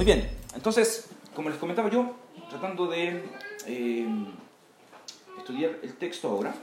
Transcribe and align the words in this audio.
Muy 0.00 0.06
bien, 0.06 0.30
entonces, 0.54 1.10
como 1.36 1.50
les 1.50 1.58
comentaba 1.58 1.90
yo, 1.90 2.16
tratando 2.48 2.86
de 2.86 3.22
eh, 3.66 4.08
estudiar 5.36 5.72
el 5.82 5.92
texto 5.98 6.30
ahora, 6.30 6.54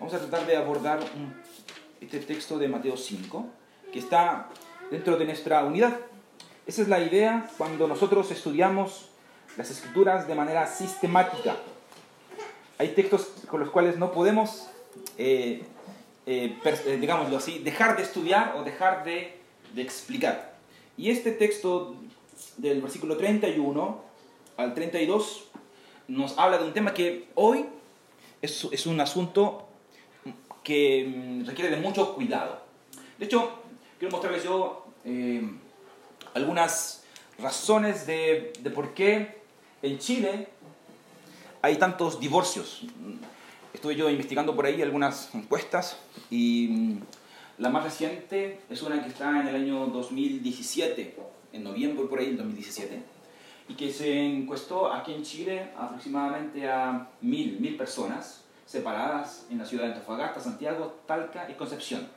vamos 0.00 0.14
a 0.14 0.18
tratar 0.18 0.46
de 0.46 0.56
abordar 0.56 0.98
este 2.00 2.20
texto 2.20 2.58
de 2.58 2.66
Mateo 2.66 2.96
5, 2.96 3.46
que 3.92 3.98
está 3.98 4.48
dentro 4.90 5.18
de 5.18 5.26
nuestra 5.26 5.62
unidad. 5.62 5.98
Esa 6.66 6.80
es 6.80 6.88
la 6.88 7.00
idea 7.00 7.50
cuando 7.58 7.86
nosotros 7.86 8.30
estudiamos 8.30 9.10
las 9.58 9.70
escrituras 9.70 10.26
de 10.26 10.34
manera 10.34 10.66
sistemática. 10.66 11.54
Hay 12.78 12.94
textos 12.94 13.30
con 13.46 13.60
los 13.60 13.68
cuales 13.68 13.98
no 13.98 14.10
podemos, 14.10 14.70
eh, 15.18 15.64
eh, 16.24 16.98
digámoslo 16.98 17.36
así, 17.36 17.58
dejar 17.58 17.98
de 17.98 18.04
estudiar 18.04 18.54
o 18.56 18.64
dejar 18.64 19.04
de, 19.04 19.38
de 19.74 19.82
explicar. 19.82 20.56
Y 20.96 21.10
este 21.10 21.30
texto 21.30 21.94
del 22.56 22.80
versículo 22.80 23.16
31 23.16 24.02
al 24.56 24.74
32 24.74 25.44
nos 26.08 26.38
habla 26.38 26.58
de 26.58 26.64
un 26.64 26.72
tema 26.72 26.94
que 26.94 27.28
hoy 27.34 27.66
es, 28.42 28.66
es 28.72 28.86
un 28.86 29.00
asunto 29.00 29.68
que 30.62 31.06
mm, 31.06 31.46
requiere 31.46 31.70
de 31.70 31.80
mucho 31.80 32.14
cuidado. 32.14 32.60
De 33.18 33.26
hecho, 33.26 33.62
quiero 33.98 34.12
mostrarles 34.12 34.44
yo 34.44 34.86
eh, 35.04 35.42
algunas 36.34 37.04
razones 37.38 38.06
de, 38.06 38.52
de 38.60 38.70
por 38.70 38.94
qué 38.94 39.38
en 39.82 39.98
Chile 39.98 40.48
hay 41.62 41.76
tantos 41.76 42.18
divorcios. 42.18 42.82
Estuve 43.72 43.94
yo 43.94 44.10
investigando 44.10 44.56
por 44.56 44.66
ahí 44.66 44.82
algunas 44.82 45.34
encuestas 45.34 45.98
y 46.30 46.68
mm, 46.68 47.00
la 47.58 47.68
más 47.68 47.84
reciente 47.84 48.60
es 48.70 48.82
una 48.82 49.02
que 49.02 49.08
está 49.08 49.40
en 49.40 49.48
el 49.48 49.54
año 49.54 49.86
2017 49.86 51.16
en 51.52 51.64
noviembre 51.64 52.06
por 52.06 52.18
ahí, 52.18 52.26
en 52.26 52.36
2017, 52.36 53.02
y 53.68 53.74
que 53.74 53.92
se 53.92 54.24
encuestó 54.24 54.92
aquí 54.92 55.12
en 55.12 55.22
Chile 55.22 55.70
aproximadamente 55.76 56.68
a 56.68 57.08
mil, 57.20 57.60
mil 57.60 57.76
personas 57.76 58.44
separadas 58.66 59.46
en 59.50 59.58
la 59.58 59.64
ciudad 59.64 59.84
de 59.84 59.92
Antofagasta, 59.94 60.40
Santiago, 60.40 60.96
Talca 61.06 61.48
y 61.50 61.54
Concepción. 61.54 62.08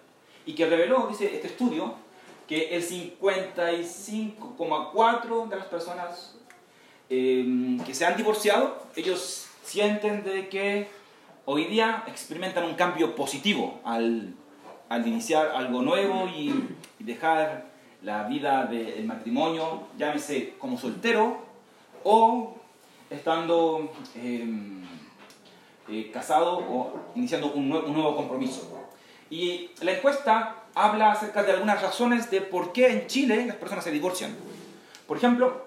Y 0.45 0.53
que 0.53 0.65
reveló, 0.65 1.07
dice 1.07 1.33
este 1.33 1.47
estudio, 1.47 1.95
que 2.47 2.75
el 2.75 2.83
55,4% 2.83 5.47
de 5.47 5.55
las 5.55 5.67
personas 5.67 6.35
eh, 7.09 7.77
que 7.85 7.93
se 7.93 8.05
han 8.05 8.17
divorciado, 8.17 8.85
ellos 8.95 9.47
sienten 9.63 10.23
de 10.23 10.49
que 10.49 10.89
hoy 11.45 11.65
día 11.65 12.03
experimentan 12.07 12.65
un 12.65 12.73
cambio 12.75 13.15
positivo 13.15 13.79
al, 13.85 14.33
al 14.89 15.07
iniciar 15.07 15.51
algo 15.55 15.81
nuevo 15.81 16.27
y, 16.27 16.53
y 16.99 17.03
dejar 17.03 17.70
la 18.03 18.23
vida 18.23 18.65
del 18.65 19.05
matrimonio, 19.05 19.87
llámese 19.97 20.55
como 20.57 20.77
soltero 20.77 21.37
o 22.03 22.55
estando 23.09 23.91
em, 24.15 24.83
eh, 25.87 26.09
casado 26.11 26.57
o 26.57 26.99
iniciando 27.15 27.51
un, 27.53 27.71
un, 27.71 27.93
nuevo 27.93 28.15
compromiso. 28.15 28.67
Y 29.29 29.71
la 29.81 29.93
encuesta 29.93 30.63
habla 30.73 31.11
acerca 31.11 31.43
de 31.43 31.51
algunas 31.51 31.81
razones 31.81 32.31
de 32.31 32.41
por 32.41 32.73
qué 32.73 32.87
en 32.87 33.07
Chile 33.07 33.45
las 33.45 33.57
personas 33.57 33.83
se 33.83 33.91
divorcian. 33.91 34.35
Por 35.07 35.17
ejemplo, 35.17 35.65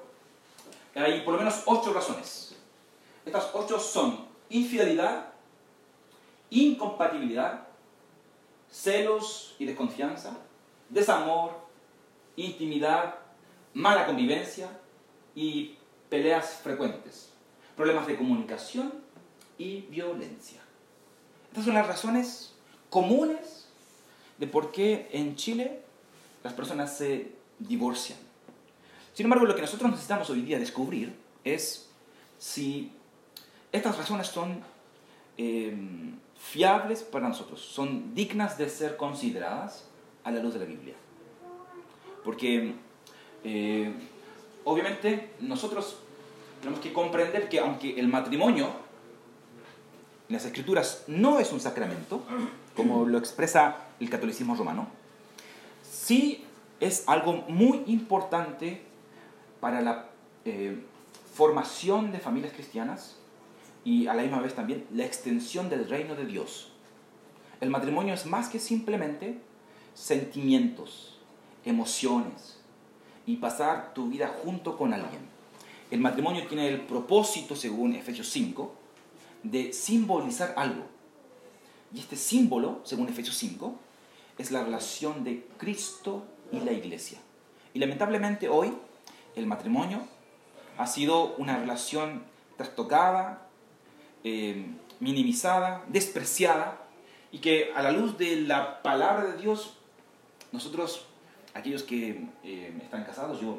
hay 0.95 1.21
por 1.21 1.35
lo 1.35 1.39
menos 1.39 1.63
ocho 1.67 1.93
razones. 1.93 2.57
Estas 3.25 3.51
ocho 3.55 3.79
son 3.79 4.27
infidelidad, 4.48 5.27
incompatibilidad, 6.51 7.69
celos 8.71 9.55
y 9.59 9.67
desconfianza, 9.67 10.37
desamor, 10.89 11.64
intimidad, 12.37 13.17
mala 13.75 14.07
convivencia 14.07 14.69
y 15.35 15.77
peleas 16.09 16.61
frecuentes, 16.63 17.31
problemas 17.77 18.07
de 18.07 18.17
comunicación 18.17 18.92
y 19.58 19.83
violencia. 19.83 20.61
Estas 21.48 21.64
son 21.64 21.75
las 21.75 21.86
razones 21.86 22.55
comunes 22.91 23.69
de 24.39 24.47
por 24.47 24.73
qué 24.73 25.08
en 25.13 25.36
Chile 25.36 25.81
las 26.42 26.53
personas 26.53 26.97
se 26.97 27.33
divorcian. 27.58 28.19
Sin 29.13 29.27
embargo, 29.27 29.47
lo 29.47 29.55
que 29.55 29.63
nosotros 29.63 29.91
necesitamos 29.91 30.29
hoy 30.31 30.42
día 30.42 30.58
descubrir 30.58 31.14
es 31.45 31.89
si 32.39 32.92
estas 33.70 33.97
razones 33.97 34.27
son 34.27 34.61
eh, 35.39 35.77
fiables 36.37 37.03
para 37.03 37.29
nosotros, 37.29 37.61
son 37.61 38.14
dignas 38.14 38.58
de 38.58 38.69
ser 38.69 38.97
consideradas 38.97 39.89
a 40.25 40.31
la 40.31 40.41
luz 40.41 40.55
de 40.55 40.61
la 40.61 40.67
Biblia. 40.67 40.95
Porque 42.24 42.74
eh, 43.45 43.92
obviamente 44.64 45.30
nosotros 45.40 45.98
tenemos 46.61 46.80
que 46.80 46.92
comprender 46.92 47.48
que 47.48 47.61
aunque 47.61 47.98
el 47.98 48.08
matrimonio 48.08 48.68
en 50.29 50.34
las 50.34 50.45
escrituras 50.46 51.05
no 51.07 51.39
es 51.39 51.52
un 51.52 51.61
sacramento, 51.61 52.23
como 52.74 53.05
lo 53.07 53.18
expresa 53.18 53.77
el 54.01 54.08
catolicismo 54.08 54.55
romano, 54.55 54.89
sí 55.83 56.45
es 56.80 57.05
algo 57.07 57.45
muy 57.48 57.83
importante 57.86 58.83
para 59.61 59.80
la 59.80 60.07
eh, 60.45 60.79
formación 61.34 62.13
de 62.13 62.18
familias 62.18 62.52
cristianas 62.52 63.17
y 63.84 64.07
a 64.07 64.14
la 64.14 64.23
misma 64.23 64.40
vez 64.40 64.55
también 64.55 64.86
la 64.92 65.05
extensión 65.05 65.68
del 65.68 65.89
reino 65.89 66.14
de 66.14 66.24
Dios. 66.27 66.70
El 67.61 67.70
matrimonio 67.70 68.14
es 68.14 68.27
más 68.27 68.48
que 68.48 68.58
simplemente 68.58 69.39
sentimientos, 69.95 71.14
emociones 71.64 72.58
y 73.27 73.36
pasar 73.36 73.95
tu 73.95 74.08
vida 74.08 74.35
junto 74.42 74.77
con 74.77 74.92
alguien. 74.92 75.23
El 75.91 76.01
matrimonio 76.01 76.47
tiene 76.47 76.69
el 76.69 76.80
propósito, 76.83 77.57
según 77.57 77.95
Efesios 77.95 78.29
5, 78.29 78.75
de 79.42 79.73
simbolizar 79.73 80.55
algo. 80.57 80.85
Y 81.95 82.01
este 82.01 82.17
símbolo, 82.17 82.80
según 82.85 83.08
Efesios 83.08 83.36
5, 83.36 83.75
es 84.39 84.51
la 84.51 84.64
relación 84.64 85.25
de 85.25 85.47
Cristo 85.58 86.25
y 86.51 86.61
la 86.61 86.73
iglesia. 86.73 87.19
Y 87.73 87.79
lamentablemente 87.79 88.48
hoy 88.48 88.73
el 89.36 89.46
matrimonio 89.46 90.02
ha 90.77 90.86
sido 90.86 91.35
una 91.36 91.58
relación 91.58 92.25
trastocada, 92.57 93.46
eh, 94.25 94.67
minimizada, 95.01 95.85
despreciada, 95.89 96.81
y 97.31 97.39
que 97.39 97.73
a 97.75 97.83
la 97.83 97.91
luz 97.91 98.17
de 98.17 98.36
la 98.36 98.83
palabra 98.83 99.25
de 99.25 99.36
Dios 99.36 99.77
nosotros 100.52 101.07
aquellos 101.55 101.83
que 101.85 102.27
eh, 102.42 102.79
están 102.83 103.05
casados, 103.05 103.41
yo 103.41 103.59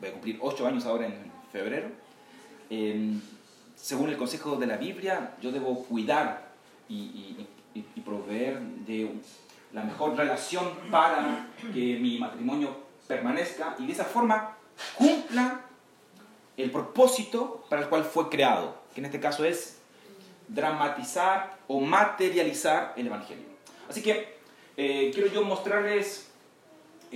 voy 0.00 0.08
a 0.08 0.12
cumplir 0.12 0.38
ocho 0.40 0.66
años 0.66 0.84
ahora 0.86 1.06
en 1.06 1.30
febrero, 1.52 1.88
eh, 2.70 3.12
según 3.76 4.08
el 4.08 4.16
consejo 4.16 4.56
de 4.56 4.66
la 4.66 4.76
Biblia, 4.76 5.34
yo 5.40 5.52
debo 5.52 5.84
cuidar 5.84 6.52
y, 6.88 7.46
proveer 8.04 8.60
de 8.60 9.10
la 9.72 9.82
mejor 9.82 10.14
relación 10.14 10.70
para 10.90 11.48
que 11.72 11.98
mi 11.98 12.18
matrimonio 12.18 12.76
permanezca 13.08 13.74
y 13.78 13.86
de 13.86 13.92
esa 13.92 14.04
forma 14.04 14.56
cumpla 14.94 15.62
el 16.56 16.70
propósito 16.70 17.64
para 17.68 17.82
el 17.82 17.88
cual 17.88 18.04
fue 18.04 18.28
creado, 18.28 18.76
que 18.94 19.00
en 19.00 19.06
este 19.06 19.20
caso 19.20 19.44
es 19.44 19.78
dramatizar 20.48 21.56
o 21.66 21.80
materializar 21.80 22.92
el 22.96 23.06
Evangelio. 23.06 23.46
Así 23.88 24.02
que 24.02 24.36
eh, 24.76 25.10
quiero 25.12 25.28
yo 25.28 25.42
mostrarles 25.42 26.30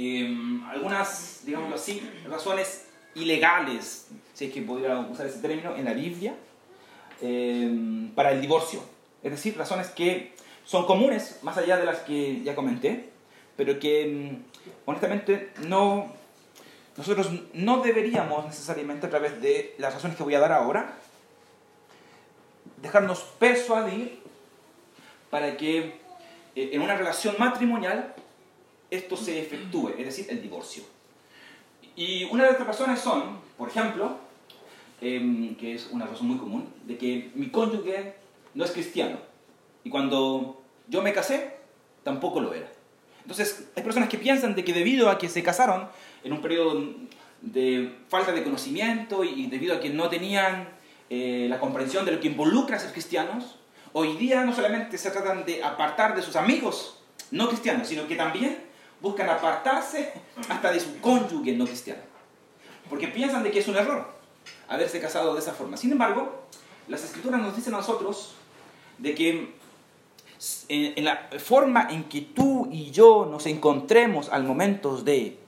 Em, 0.01 0.65
algunas, 0.65 1.41
digamos 1.45 1.75
así, 1.75 2.01
razones 2.29 2.87
ilegales, 3.17 4.07
si 4.33 4.45
es 4.45 4.53
que 4.53 4.63
podría 4.63 4.97
usar 5.01 5.27
ese 5.27 5.41
término, 5.41 5.75
en 5.75 5.85
la 5.87 5.93
Biblia, 5.93 6.37
em, 7.21 8.09
para 8.15 8.31
el 8.31 8.41
divorcio. 8.41 8.81
Es 9.25 9.33
decir, 9.33 9.59
razones 9.59 9.89
que 9.89 10.35
son 10.65 10.87
comunes, 10.87 11.41
más 11.43 11.57
allá 11.59 11.77
de 11.79 11.85
las 11.85 11.99
que 11.99 12.45
ya 12.45 12.55
comenté, 12.55 13.09
pero 13.57 13.81
que 13.81 14.03
em, 14.03 14.43
honestamente 14.87 15.51
no, 15.67 16.13
nosotros 16.97 17.33
no 17.53 17.83
deberíamos 17.83 18.45
necesariamente 18.47 19.09
a 19.09 19.11
través 19.11 19.43
de 19.43 19.75
las 19.79 19.95
razones 19.95 20.17
que 20.17 20.23
voy 20.23 20.37
a 20.37 20.39
dar 20.39 20.53
ahora, 20.53 20.97
dejarnos 22.81 23.19
persuadir 23.41 24.21
para 25.29 25.57
que 25.57 25.99
eh, 26.55 26.71
en 26.73 26.83
una 26.83 26.97
relación 26.97 27.35
matrimonial 27.37 28.15
esto 28.91 29.17
se 29.17 29.41
efectúe, 29.41 29.91
es 29.99 30.07
decir, 30.07 30.27
el 30.31 30.43
divorcio. 30.43 30.83
Y 31.97 32.25
una 32.25 32.45
de 32.45 32.51
estas 32.51 32.67
razones 32.67 33.01
son, 33.01 33.41
por 33.57 33.69
ejemplo, 33.69 34.19
em, 35.01 35.57
que 35.57 35.75
es 35.75 35.89
una 35.91 36.07
razón 36.07 36.29
muy 36.29 36.39
común, 36.39 36.69
de 36.85 36.97
que 36.97 37.31
mi 37.35 37.51
cónyuge 37.51 38.15
no 38.55 38.65
es 38.65 38.71
cristiano. 38.71 39.19
Y 39.85 39.91
cuando 39.91 40.63
yo 40.89 41.03
me 41.03 41.13
casé, 41.13 41.57
tampoco 42.03 42.41
lo 42.41 42.55
era. 42.55 42.71
Entonces, 43.23 43.69
hay 43.77 43.83
personas 43.83 44.09
que 44.09 44.17
piensan 44.17 44.55
de 44.55 44.65
que 44.65 44.73
debido 44.73 45.11
a 45.11 45.19
que 45.19 45.29
se 45.29 45.43
casaron 45.43 45.89
en 46.25 46.33
un 46.33 46.41
periodo 46.41 46.83
de 47.43 47.95
falta 48.09 48.33
de 48.33 48.43
conocimiento 48.43 49.23
y 49.23 49.47
debido 49.47 49.75
a 49.75 49.81
que 49.81 49.91
no 49.91 50.09
tenían 50.09 50.69
eh, 51.11 51.47
la 51.49 51.61
comprensión 51.61 52.05
de 52.05 52.13
lo 52.13 52.21
que 52.21 52.29
involucra 52.29 52.79
ser 52.79 52.93
cristianos, 52.93 53.57
hoy 53.93 54.17
día 54.17 54.45
no 54.45 54.55
solamente 54.55 54.99
se 54.99 55.11
tratan 55.11 55.45
de 55.45 55.63
apartar 55.63 56.17
de 56.17 56.23
sus 56.23 56.37
amigos 56.37 56.99
no 57.31 57.49
cristianos, 57.49 57.89
sino 57.89 58.07
que 58.07 58.17
también 58.17 58.68
buscan 59.01 59.29
apartarse 59.29 60.13
hasta 60.49 60.73
de 60.73 60.81
su 60.81 61.01
cónyuge 61.01 61.53
no 61.53 61.67
cristiano. 61.67 62.03
porque 62.89 63.09
piensan 63.09 63.43
de 63.43 63.51
que 63.51 63.59
es 63.59 63.69
un 63.69 63.77
error 63.77 64.09
haberse 64.69 65.01
casado 65.01 65.35
de 65.35 65.41
esa 65.41 65.53
forma. 65.53 65.77
Sin 65.77 65.93
embargo, 65.93 66.45
las 66.89 67.05
escrituras 67.05 67.41
nos 67.41 67.55
dicen 67.55 67.75
a 67.75 67.79
nosotros 67.79 68.35
de 68.97 69.15
que 69.15 69.59
en, 70.69 71.05
la 71.05 71.29
forma 71.39 71.89
en 71.91 72.05
que 72.05 72.23
tú 72.23 72.69
y 72.71 72.91
yo 72.91 73.27
nos 73.31 73.47
encontremos 73.47 74.29
al 74.29 74.45
momento 74.45 74.97
de 74.97 75.39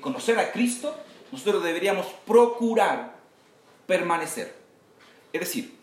conocer 0.00 0.38
a 0.38 0.52
Cristo, 0.52 0.94
nosotros 1.32 1.62
deberíamos 1.62 2.06
procurar 2.26 3.16
permanecer. 3.86 4.56
Es 5.32 5.40
decir, 5.40 5.76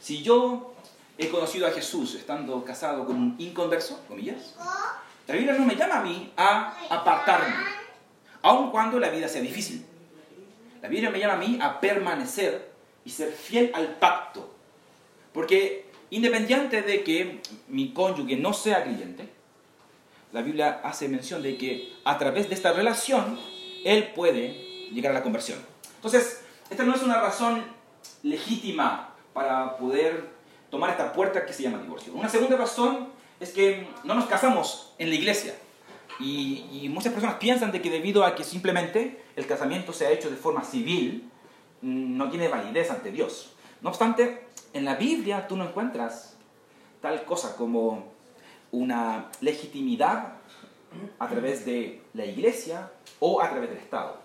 si 0.00 0.22
yo 0.22 0.74
he 1.18 1.28
conocido 1.28 1.66
a 1.66 1.70
Jesús 1.70 2.14
estando 2.14 2.64
casado 2.64 3.06
con 3.06 3.16
un 3.16 3.34
inconverso, 3.38 4.00
comillas, 4.08 4.54
la 5.26 5.34
Biblia 5.34 5.54
no 5.54 5.64
me 5.64 5.74
llama 5.74 5.98
a 5.98 6.02
mí 6.02 6.32
a 6.36 6.76
apartarme, 6.88 7.54
aun 8.42 8.70
cuando 8.70 8.98
la 9.00 9.10
vida 9.10 9.28
sea 9.28 9.42
difícil. 9.42 9.84
La 10.82 10.88
Biblia 10.88 11.10
me 11.10 11.18
llama 11.18 11.34
a 11.34 11.38
mí 11.38 11.58
a 11.60 11.80
permanecer 11.80 12.70
y 13.04 13.10
ser 13.10 13.32
fiel 13.32 13.72
al 13.74 13.96
pacto. 13.96 14.54
Porque 15.32 15.86
independiente 16.10 16.82
de 16.82 17.02
que 17.02 17.40
mi 17.68 17.92
cónyuge 17.92 18.36
no 18.36 18.52
sea 18.52 18.84
creyente, 18.84 19.28
la 20.32 20.42
Biblia 20.42 20.80
hace 20.84 21.08
mención 21.08 21.42
de 21.42 21.56
que 21.56 21.92
a 22.04 22.18
través 22.18 22.48
de 22.48 22.54
esta 22.54 22.72
relación 22.72 23.38
él 23.84 24.12
puede 24.14 24.88
llegar 24.92 25.12
a 25.12 25.14
la 25.14 25.22
conversión. 25.22 25.58
Entonces, 25.96 26.44
esta 26.70 26.84
no 26.84 26.94
es 26.94 27.02
una 27.02 27.20
razón 27.20 27.64
legítima 28.22 29.14
para 29.32 29.76
poder 29.76 30.30
tomar 30.70 30.90
esta 30.90 31.12
puerta 31.12 31.44
que 31.44 31.52
se 31.52 31.62
llama 31.64 31.78
divorcio. 31.78 32.12
Una 32.14 32.28
segunda 32.28 32.56
razón 32.56 33.08
es 33.40 33.50
que 33.50 33.88
no 34.04 34.14
nos 34.14 34.26
casamos 34.26 34.94
en 34.98 35.10
la 35.10 35.16
iglesia. 35.16 35.54
Y, 36.18 36.88
muchas 36.90 37.12
personas 37.12 37.36
piensan 37.36 37.72
de 37.72 37.82
que 37.82 37.90
debido 37.90 38.24
a 38.24 38.34
que 38.34 38.44
simplemente 38.44 39.22
el 39.36 39.46
casamiento 39.46 39.92
se 39.92 40.06
ha 40.06 40.10
hecho 40.10 40.30
de 40.30 40.36
forma 40.36 40.64
civil, 40.64 41.30
no 41.82 42.30
tiene 42.30 42.48
validez 42.48 42.90
ante 42.90 43.10
Dios. 43.10 43.52
No 43.82 43.90
obstante, 43.90 44.46
en 44.72 44.84
la 44.84 44.94
Biblia 44.94 45.46
tú 45.46 45.56
no 45.56 45.68
encuentras 45.68 46.36
tal 47.02 47.24
cosa 47.24 47.56
como 47.56 48.12
una 48.72 49.30
legitimidad 49.40 50.34
a 51.18 51.28
través 51.28 51.66
de 51.66 52.02
la 52.14 52.24
iglesia 52.24 52.90
o 53.20 53.42
a 53.42 53.50
través 53.50 53.68
del 53.68 53.78
Estado. 53.78 54.18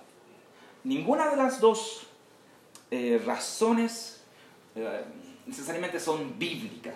Ninguna 0.83 1.29
de 1.29 1.35
las 1.35 1.59
dos 1.59 2.07
eh, 2.89 3.21
razones 3.25 4.23
eh, 4.75 5.03
necesariamente 5.45 5.99
son 5.99 6.39
bíblicas. 6.39 6.95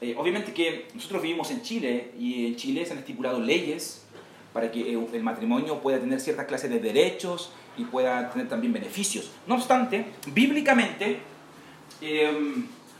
Eh, 0.00 0.14
obviamente 0.16 0.52
que 0.52 0.88
nosotros 0.94 1.22
vivimos 1.22 1.50
en 1.50 1.62
Chile 1.62 2.12
y 2.18 2.46
en 2.46 2.56
Chile 2.56 2.86
se 2.86 2.92
han 2.92 2.98
estipulado 2.98 3.40
leyes 3.40 4.04
para 4.52 4.70
que 4.70 4.92
el 4.92 5.22
matrimonio 5.22 5.80
pueda 5.80 5.98
tener 5.98 6.20
cierta 6.20 6.46
clase 6.46 6.68
de 6.68 6.78
derechos 6.78 7.50
y 7.76 7.84
pueda 7.84 8.30
tener 8.30 8.48
también 8.48 8.72
beneficios. 8.72 9.30
No 9.46 9.56
obstante, 9.56 10.06
bíblicamente, 10.26 11.18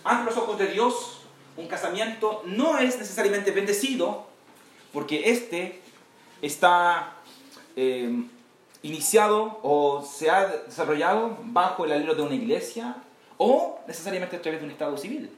ante 0.04 0.24
los 0.24 0.36
ojos 0.36 0.58
de 0.58 0.68
Dios, 0.68 1.20
un 1.56 1.66
casamiento 1.66 2.42
no 2.46 2.78
es 2.78 2.98
necesariamente 2.98 3.50
bendecido 3.50 4.26
porque 4.92 5.30
este 5.30 5.80
está 6.40 7.16
eh, 7.76 8.24
iniciado 8.82 9.58
o 9.62 10.02
se 10.02 10.30
ha 10.30 10.46
desarrollado 10.46 11.38
bajo 11.42 11.84
el 11.84 11.92
alero 11.92 12.14
de 12.14 12.22
una 12.22 12.34
iglesia 12.34 12.96
o 13.36 13.80
necesariamente 13.86 14.36
a 14.36 14.42
través 14.42 14.60
de 14.60 14.66
un 14.66 14.72
estado 14.72 14.96
civil 14.96 15.30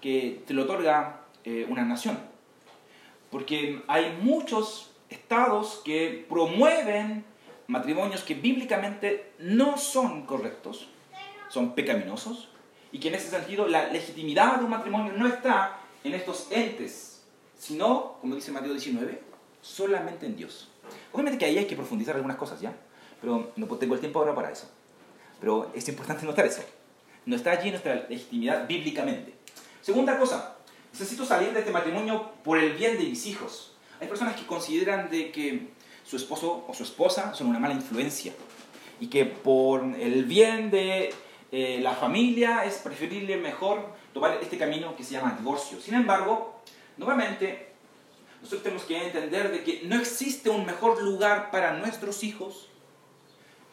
que 0.00 0.42
te 0.46 0.54
lo 0.54 0.64
otorga 0.64 1.22
eh, 1.44 1.66
una 1.68 1.84
nación. 1.84 2.18
Porque 3.30 3.82
hay 3.86 4.18
muchos 4.22 4.90
estados 5.08 5.82
que 5.84 6.26
promueven 6.28 7.24
matrimonios 7.66 8.22
que 8.22 8.34
bíblicamente 8.34 9.32
no 9.38 9.78
son 9.78 10.26
correctos, 10.26 10.88
son 11.48 11.74
pecaminosos, 11.74 12.48
y 12.92 12.98
que 12.98 13.08
en 13.08 13.14
ese 13.14 13.30
sentido 13.30 13.68
la 13.68 13.88
legitimidad 13.92 14.56
de 14.56 14.64
un 14.64 14.70
matrimonio 14.70 15.12
no 15.12 15.26
está 15.26 15.78
en 16.02 16.14
estos 16.14 16.48
entes, 16.50 17.22
sino, 17.56 18.16
como 18.20 18.34
dice 18.34 18.50
Mateo 18.50 18.72
19, 18.72 19.20
solamente 19.60 20.26
en 20.26 20.36
Dios. 20.36 20.68
Obviamente 21.12 21.38
que 21.38 21.44
ahí 21.44 21.58
hay 21.58 21.66
que 21.66 21.76
profundizar 21.76 22.16
algunas 22.16 22.36
cosas, 22.36 22.60
¿ya? 22.60 22.74
Pero 23.20 23.52
no 23.54 23.66
tengo 23.76 23.94
el 23.94 24.00
tiempo 24.00 24.18
ahora 24.18 24.34
para 24.34 24.50
eso. 24.50 24.68
Pero 25.40 25.70
es 25.74 25.88
importante 25.88 26.24
notar 26.26 26.46
eso. 26.46 26.62
No 27.26 27.36
está 27.36 27.52
allí 27.52 27.70
nuestra 27.70 28.06
legitimidad 28.08 28.66
bíblicamente. 28.66 29.34
Segunda 29.82 30.18
cosa, 30.18 30.56
necesito 30.92 31.24
salir 31.24 31.52
de 31.52 31.60
este 31.60 31.70
matrimonio 31.70 32.32
por 32.44 32.58
el 32.58 32.72
bien 32.74 32.98
de 32.98 33.04
mis 33.04 33.26
hijos. 33.26 33.72
Hay 34.00 34.08
personas 34.08 34.36
que 34.36 34.46
consideran 34.46 35.10
de 35.10 35.30
que 35.30 35.68
su 36.04 36.16
esposo 36.16 36.64
o 36.68 36.74
su 36.74 36.82
esposa 36.82 37.34
son 37.34 37.48
una 37.48 37.58
mala 37.58 37.74
influencia 37.74 38.32
y 38.98 39.06
que 39.06 39.24
por 39.24 39.82
el 39.98 40.24
bien 40.24 40.70
de 40.70 41.14
eh, 41.52 41.80
la 41.82 41.94
familia 41.94 42.64
es 42.64 42.76
preferible 42.76 43.36
mejor 43.36 43.94
tomar 44.12 44.38
este 44.42 44.58
camino 44.58 44.96
que 44.96 45.04
se 45.04 45.12
llama 45.12 45.36
divorcio. 45.38 45.80
Sin 45.80 45.94
embargo, 45.94 46.60
nuevamente, 46.96 47.70
nosotros 48.40 48.62
tenemos 48.62 48.84
que 48.84 49.06
entender 49.06 49.50
de 49.50 49.64
que 49.64 49.82
no 49.84 49.96
existe 49.96 50.50
un 50.50 50.66
mejor 50.66 51.02
lugar 51.02 51.50
para 51.50 51.74
nuestros 51.74 52.22
hijos 52.22 52.68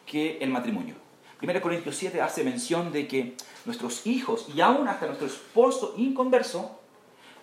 que 0.05 0.37
el 0.39 0.49
matrimonio. 0.49 1.06
1 1.41 1.61
Corintios 1.61 1.95
7 1.95 2.21
hace 2.21 2.43
mención 2.43 2.91
de 2.91 3.07
que 3.07 3.35
nuestros 3.65 4.07
hijos 4.07 4.47
y 4.53 4.61
aún 4.61 4.87
hasta 4.87 5.05
nuestro 5.05 5.27
esposo 5.27 5.93
inconverso 5.97 6.79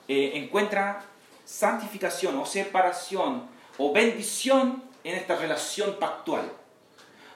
eh, 0.08 0.32
encuentra 0.34 1.04
santificación 1.44 2.36
o 2.36 2.46
separación 2.46 3.44
o 3.78 3.92
bendición 3.92 4.82
en 5.04 5.14
esta 5.14 5.36
relación 5.36 5.96
pactual. 5.98 6.50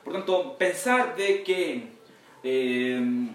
Por 0.02 0.12
tanto, 0.14 0.56
pensar 0.56 1.16
de 1.16 1.42
que 1.42 1.92
eh, 2.42 3.28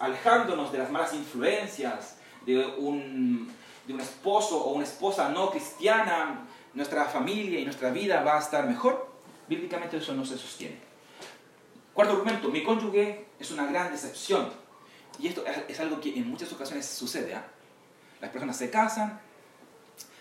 alejándonos 0.00 0.72
de 0.72 0.78
las 0.78 0.90
malas 0.90 1.14
influencias, 1.14 2.18
de 2.44 2.58
un 2.58 3.54
de 3.86 3.94
un 3.94 4.00
esposo 4.00 4.58
o 4.58 4.72
una 4.72 4.84
esposa 4.84 5.28
no 5.28 5.50
cristiana, 5.50 6.46
nuestra 6.74 7.04
familia 7.04 7.60
y 7.60 7.64
nuestra 7.64 7.90
vida 7.90 8.22
va 8.22 8.36
a 8.36 8.40
estar 8.40 8.66
mejor, 8.66 9.08
bíblicamente 9.48 9.96
eso 9.96 10.12
no 10.12 10.24
se 10.24 10.36
sostiene. 10.36 10.85
Cuarto 11.96 12.12
argumento, 12.12 12.50
mi 12.50 12.62
cónyuge 12.62 13.24
es 13.40 13.50
una 13.50 13.64
gran 13.64 13.90
decepción. 13.90 14.50
Y 15.18 15.28
esto 15.28 15.42
es 15.66 15.80
algo 15.80 15.98
que 15.98 16.14
en 16.14 16.28
muchas 16.28 16.52
ocasiones 16.52 16.84
sucede. 16.84 17.34
¿ah? 17.34 17.46
Las 18.20 18.30
personas 18.30 18.58
se 18.58 18.68
casan, 18.68 19.18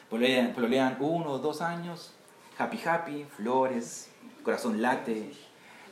pololean 0.09 0.97
uno 1.01 1.31
o 1.31 1.37
dos 1.37 1.59
años, 1.59 2.13
happy 2.57 2.79
happy, 2.85 3.25
flores, 3.25 4.09
corazón 4.41 4.81
late. 4.81 5.33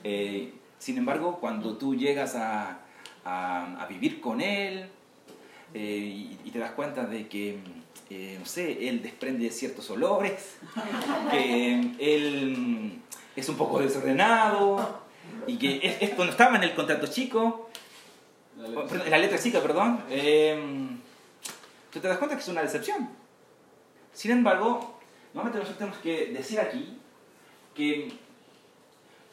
Eh, 0.05 0.53
sin 0.79 0.97
embargo, 0.97 1.39
cuando 1.41 1.75
tú 1.75 1.95
llegas 1.95 2.35
a, 2.35 2.79
a 3.25 3.85
vivir 3.89 4.21
con 4.21 4.39
él, 4.39 4.89
eh, 5.73 6.37
y, 6.45 6.49
te 6.51 6.59
das 6.59 6.71
cuenta 6.71 7.05
de 7.05 7.27
que, 7.27 7.59
eh, 8.09 8.37
no 8.39 8.45
sé, 8.45 8.87
él 8.87 9.01
desprende 9.01 9.51
ciertos 9.51 9.89
olores, 9.89 10.59
que 11.29 11.95
él 11.99 12.55
mm, 12.57 13.01
es 13.35 13.49
un 13.49 13.57
poco 13.57 13.79
desordenado 13.79 15.02
y 15.47 15.57
que 15.57 15.97
esto 16.01 16.23
no 16.23 16.31
estaba 16.31 16.57
en 16.57 16.63
el 16.63 16.75
contrato 16.75 17.07
chico, 17.07 17.69
en 18.57 19.11
la 19.11 19.17
letra 19.17 19.39
chica, 19.39 19.61
perdón, 19.61 20.03
eh, 20.09 20.57
tú 21.91 21.99
te 21.99 22.07
das 22.07 22.17
cuenta 22.17 22.35
que 22.35 22.41
es 22.41 22.47
una 22.47 22.61
decepción. 22.61 23.09
Sin 24.13 24.31
embargo, 24.31 24.99
normalmente 25.33 25.59
nosotros 25.59 25.77
tenemos 25.77 25.97
que 25.99 26.33
decir 26.33 26.59
aquí 26.59 26.99
que 27.75 28.13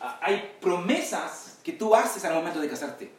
hay 0.01 0.57
promesas 0.61 1.59
que 1.63 1.73
tú 1.73 1.95
haces 1.95 2.25
al 2.25 2.35
momento 2.35 2.61
de 2.61 2.69
casarte. 2.69 3.13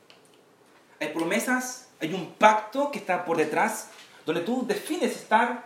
Hay 1.00 1.10
promesas 1.10 1.92
hay 2.02 2.14
un 2.14 2.34
pacto 2.34 2.92
que 2.92 2.98
está 2.98 3.24
por 3.24 3.38
detrás, 3.38 3.90
donde 4.26 4.42
tú 4.42 4.66
defines 4.68 5.16
estar 5.16 5.66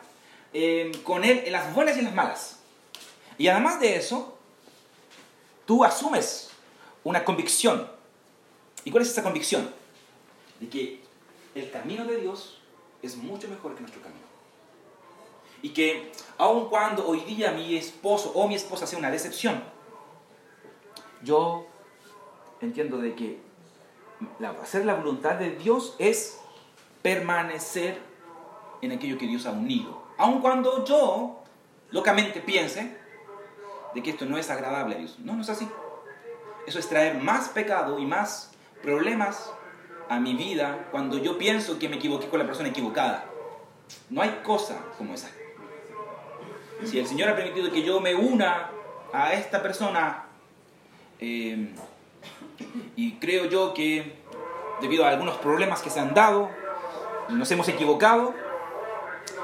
eh, 0.53 0.91
con 1.03 1.23
Él 1.23 1.43
en 1.45 1.53
las 1.53 1.73
buenas 1.73 1.95
y 1.95 1.99
en 1.99 2.05
las 2.05 2.13
malas. 2.13 2.57
Y 3.37 3.47
además 3.47 3.79
de 3.79 3.95
eso, 3.95 4.37
tú 5.65 5.83
asumes 5.83 6.49
una 7.05 7.23
convicción. 7.23 7.87
¿Y 8.83 8.91
cuál 8.91 9.03
es 9.03 9.11
esa 9.11 9.23
convicción? 9.23 9.69
De 10.59 10.67
que 10.67 11.01
el 11.53 11.71
camino 11.71 12.03
de 12.03 12.17
Dios 12.17 12.59
es 13.01 13.15
mucho 13.15 13.47
mejor 13.47 13.75
que 13.75 13.81
nuestro 13.81 14.01
camino. 14.01 14.25
Y 15.61 15.69
que 15.69 16.11
aun 16.37 16.67
cuando 16.67 17.07
hoy 17.07 17.21
día 17.21 17.51
mi 17.51 17.75
esposo 17.77 18.31
o 18.35 18.47
mi 18.47 18.55
esposa 18.55 18.85
sea 18.85 18.99
una 18.99 19.09
decepción, 19.09 19.63
yo 21.23 21.65
entiendo 22.59 22.97
de 22.97 23.15
que 23.15 23.39
hacer 24.61 24.85
la 24.85 24.95
voluntad 24.95 25.35
de 25.35 25.51
Dios 25.51 25.95
es 25.99 26.39
permanecer 27.01 27.99
en 28.81 28.91
aquello 28.91 29.17
que 29.17 29.27
Dios 29.27 29.45
ha 29.45 29.51
unido. 29.51 30.03
Aun 30.17 30.41
cuando 30.41 30.83
yo 30.85 31.43
locamente 31.91 32.41
piense 32.41 32.97
de 33.93 34.03
que 34.03 34.09
esto 34.11 34.25
no 34.25 34.37
es 34.37 34.49
agradable 34.49 34.95
a 34.95 34.97
Dios. 34.99 35.17
No, 35.19 35.35
no 35.35 35.41
es 35.41 35.49
así. 35.49 35.67
Eso 36.67 36.79
es 36.79 36.89
traer 36.89 37.17
más 37.17 37.49
pecado 37.49 37.99
y 37.99 38.05
más 38.05 38.51
problemas 38.81 39.51
a 40.09 40.19
mi 40.19 40.35
vida 40.35 40.87
cuando 40.91 41.17
yo 41.17 41.37
pienso 41.37 41.79
que 41.79 41.89
me 41.89 41.97
equivoqué 41.97 42.27
con 42.27 42.39
la 42.39 42.45
persona 42.45 42.69
equivocada. 42.69 43.25
No 44.09 44.21
hay 44.21 44.41
cosa 44.43 44.77
como 44.97 45.13
esa. 45.13 45.29
Si 46.83 46.99
el 46.99 47.07
Señor 47.07 47.29
ha 47.29 47.35
permitido 47.35 47.71
que 47.71 47.83
yo 47.83 47.99
me 47.99 48.15
una 48.15 48.69
a 49.13 49.33
esta 49.33 49.61
persona 49.61 50.21
Eh, 51.19 51.73
y 52.95 53.13
creo 53.19 53.45
yo 53.45 53.73
que 53.73 54.15
debido 54.81 55.05
a 55.05 55.09
algunos 55.09 55.37
problemas 55.37 55.81
que 55.81 55.89
se 55.89 55.99
han 55.99 56.13
dado, 56.13 56.49
nos 57.29 57.49
hemos 57.51 57.67
equivocado, 57.69 58.33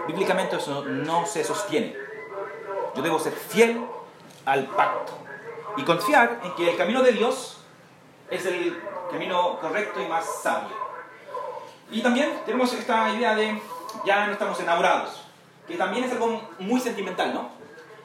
bíblicamente 0.08 0.58
eso 0.58 0.84
no 0.84 1.26
se 1.26 1.44
sostiene. 1.44 1.96
Yo 2.96 3.02
debo 3.02 3.20
ser 3.20 3.34
fiel 3.34 3.82
al 4.46 4.68
pacto 4.68 5.14
y 5.78 5.84
confiar 5.84 6.42
en 6.44 6.54
que 6.56 6.72
el 6.72 6.78
camino 6.78 7.02
de 7.02 7.14
Dios 7.14 7.58
es 8.30 8.46
el 8.46 8.78
camino 9.12 9.60
correcto 9.60 10.02
y 10.02 10.08
más 10.08 10.42
sabio. 10.42 10.76
Y 11.92 12.02
también 12.02 12.32
tenemos 12.46 12.74
esta 12.74 13.14
idea 13.14 13.36
de 13.36 13.62
ya 14.06 14.26
no 14.26 14.34
estamos 14.34 14.60
enamorados, 14.60 15.24
que 15.68 15.76
también 15.76 16.06
es 16.06 16.12
algo 16.12 16.42
muy 16.60 16.80
sentimental, 16.80 17.34
¿no? 17.34 17.50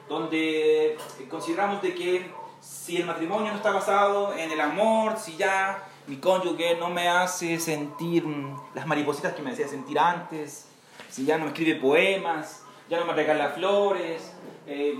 Donde 0.09 0.97
consideramos 1.29 1.81
de 1.81 1.95
que 1.95 2.31
si 2.59 2.97
el 2.97 3.05
matrimonio 3.05 3.51
no 3.51 3.57
está 3.57 3.71
basado 3.71 4.33
en 4.33 4.51
el 4.51 4.59
amor, 4.59 5.17
si 5.17 5.37
ya 5.37 5.83
mi 6.07 6.17
cónyuge 6.17 6.75
no 6.75 6.89
me 6.89 7.07
hace 7.07 7.59
sentir 7.59 8.25
las 8.73 8.85
maripositas 8.85 9.33
que 9.33 9.41
me 9.41 9.51
hacía 9.51 9.67
sentir 9.67 9.99
antes, 9.99 10.67
si 11.09 11.25
ya 11.25 11.37
no 11.37 11.45
me 11.45 11.51
escribe 11.51 11.79
poemas, 11.79 12.63
ya 12.89 12.99
no 12.99 13.05
me 13.05 13.13
regala 13.13 13.49
flores, 13.49 14.33
eh, 14.67 14.97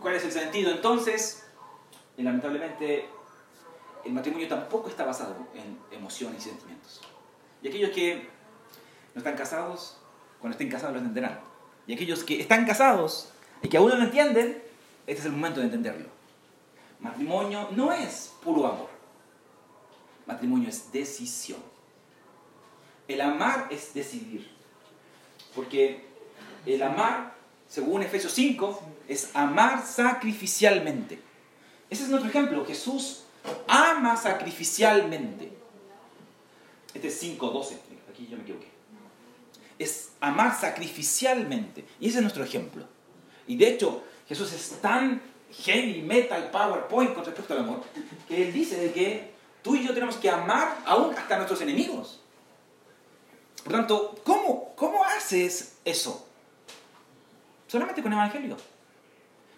¿cuál 0.00 0.14
es 0.14 0.24
el 0.24 0.32
sentido? 0.32 0.70
Entonces, 0.70 1.41
lamentablemente, 2.18 3.08
el 4.04 4.12
matrimonio 4.12 4.48
tampoco 4.48 4.88
está 4.88 5.04
basado 5.04 5.36
en 5.54 5.78
emociones 5.96 6.46
y 6.46 6.50
sentimientos. 6.50 7.00
Y 7.62 7.68
aquellos 7.68 7.90
que 7.90 8.28
no 9.14 9.18
están 9.18 9.36
casados, 9.36 9.98
cuando 10.40 10.54
estén 10.54 10.68
casados 10.68 10.94
lo 10.94 10.98
entenderán. 10.98 11.40
Y 11.86 11.94
aquellos 11.94 12.24
que 12.24 12.40
están 12.40 12.66
casados 12.66 13.32
y 13.62 13.68
que 13.68 13.76
aún 13.76 13.90
no 13.90 13.96
lo 13.96 14.04
entienden, 14.04 14.62
este 15.06 15.20
es 15.20 15.26
el 15.26 15.32
momento 15.32 15.60
de 15.60 15.66
entenderlo. 15.66 16.08
Matrimonio 17.00 17.68
no 17.72 17.92
es 17.92 18.32
puro 18.42 18.66
amor. 18.66 18.88
Matrimonio 20.26 20.68
es 20.68 20.92
decisión. 20.92 21.60
El 23.08 23.20
amar 23.20 23.66
es 23.70 23.92
decidir. 23.94 24.50
Porque 25.54 26.06
el 26.64 26.82
amar, 26.82 27.34
según 27.68 28.02
Efesios 28.02 28.32
5, 28.32 28.82
es 29.08 29.30
amar 29.34 29.84
sacrificialmente. 29.84 31.20
Ese 31.92 32.04
es 32.04 32.08
nuestro 32.08 32.30
ejemplo. 32.30 32.64
Jesús 32.64 33.24
ama 33.68 34.16
sacrificialmente. 34.16 35.52
Este 36.94 37.08
es 37.08 37.22
5.12. 37.22 37.74
Aquí 38.10 38.26
yo 38.30 38.38
me 38.38 38.44
equivoqué. 38.44 38.68
Es 39.78 40.12
amar 40.18 40.58
sacrificialmente. 40.58 41.84
Y 42.00 42.08
ese 42.08 42.16
es 42.16 42.22
nuestro 42.22 42.44
ejemplo. 42.44 42.86
Y 43.46 43.58
de 43.58 43.68
hecho, 43.68 44.02
Jesús 44.26 44.54
es 44.54 44.80
tan 44.80 45.20
heavy 45.64 46.00
metal 46.00 46.50
PowerPoint 46.50 47.12
con 47.12 47.26
respecto 47.26 47.52
al 47.52 47.60
amor, 47.60 47.82
que 48.26 48.42
él 48.42 48.54
dice 48.54 48.78
de 48.78 48.90
que 48.90 49.30
tú 49.62 49.76
y 49.76 49.86
yo 49.86 49.92
tenemos 49.92 50.16
que 50.16 50.30
amar 50.30 50.78
aún 50.86 51.14
hasta 51.14 51.36
nuestros 51.36 51.60
enemigos. 51.60 52.20
Por 53.64 53.74
tanto, 53.74 54.18
¿cómo, 54.24 54.72
¿cómo 54.76 55.04
haces 55.04 55.76
eso? 55.84 56.26
Solamente 57.68 58.02
con 58.02 58.14
el 58.14 58.18
Evangelio, 58.18 58.56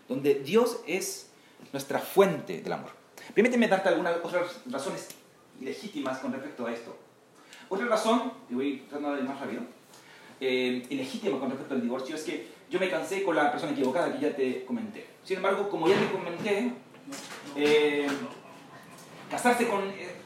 donde 0.08 0.34
Dios 0.34 0.80
es 0.84 1.28
nuestra 1.72 1.98
fuente 1.98 2.60
del 2.60 2.72
amor. 2.72 2.90
Permíteme 3.34 3.68
darte 3.68 3.88
algunas 3.88 4.16
otras 4.22 4.60
razones 4.66 5.08
ilegítimas 5.60 6.18
con 6.18 6.32
respecto 6.32 6.66
a 6.66 6.72
esto. 6.72 6.96
Otra 7.68 7.86
razón, 7.86 8.32
y 8.50 8.54
voy 8.54 8.84
tratando 8.88 9.14
de 9.14 9.22
ir 9.22 9.28
más 9.28 9.40
rápido, 9.40 9.62
eh, 10.40 10.84
ilegítima 10.90 11.38
con 11.38 11.50
respecto 11.50 11.74
al 11.74 11.80
divorcio 11.80 12.16
es 12.16 12.22
que 12.22 12.48
yo 12.68 12.78
me 12.78 12.90
cansé 12.90 13.22
con 13.22 13.36
la 13.36 13.50
persona 13.50 13.72
equivocada 13.72 14.12
que 14.12 14.20
ya 14.20 14.34
te 14.34 14.64
comenté. 14.64 15.06
Sin 15.24 15.36
embargo, 15.36 15.68
como 15.68 15.88
ya 15.88 15.98
te 15.98 16.10
comenté, 16.10 16.72
eh, 17.56 18.06
casarse 19.30 19.68
con, 19.68 19.88
eh, 19.88 20.16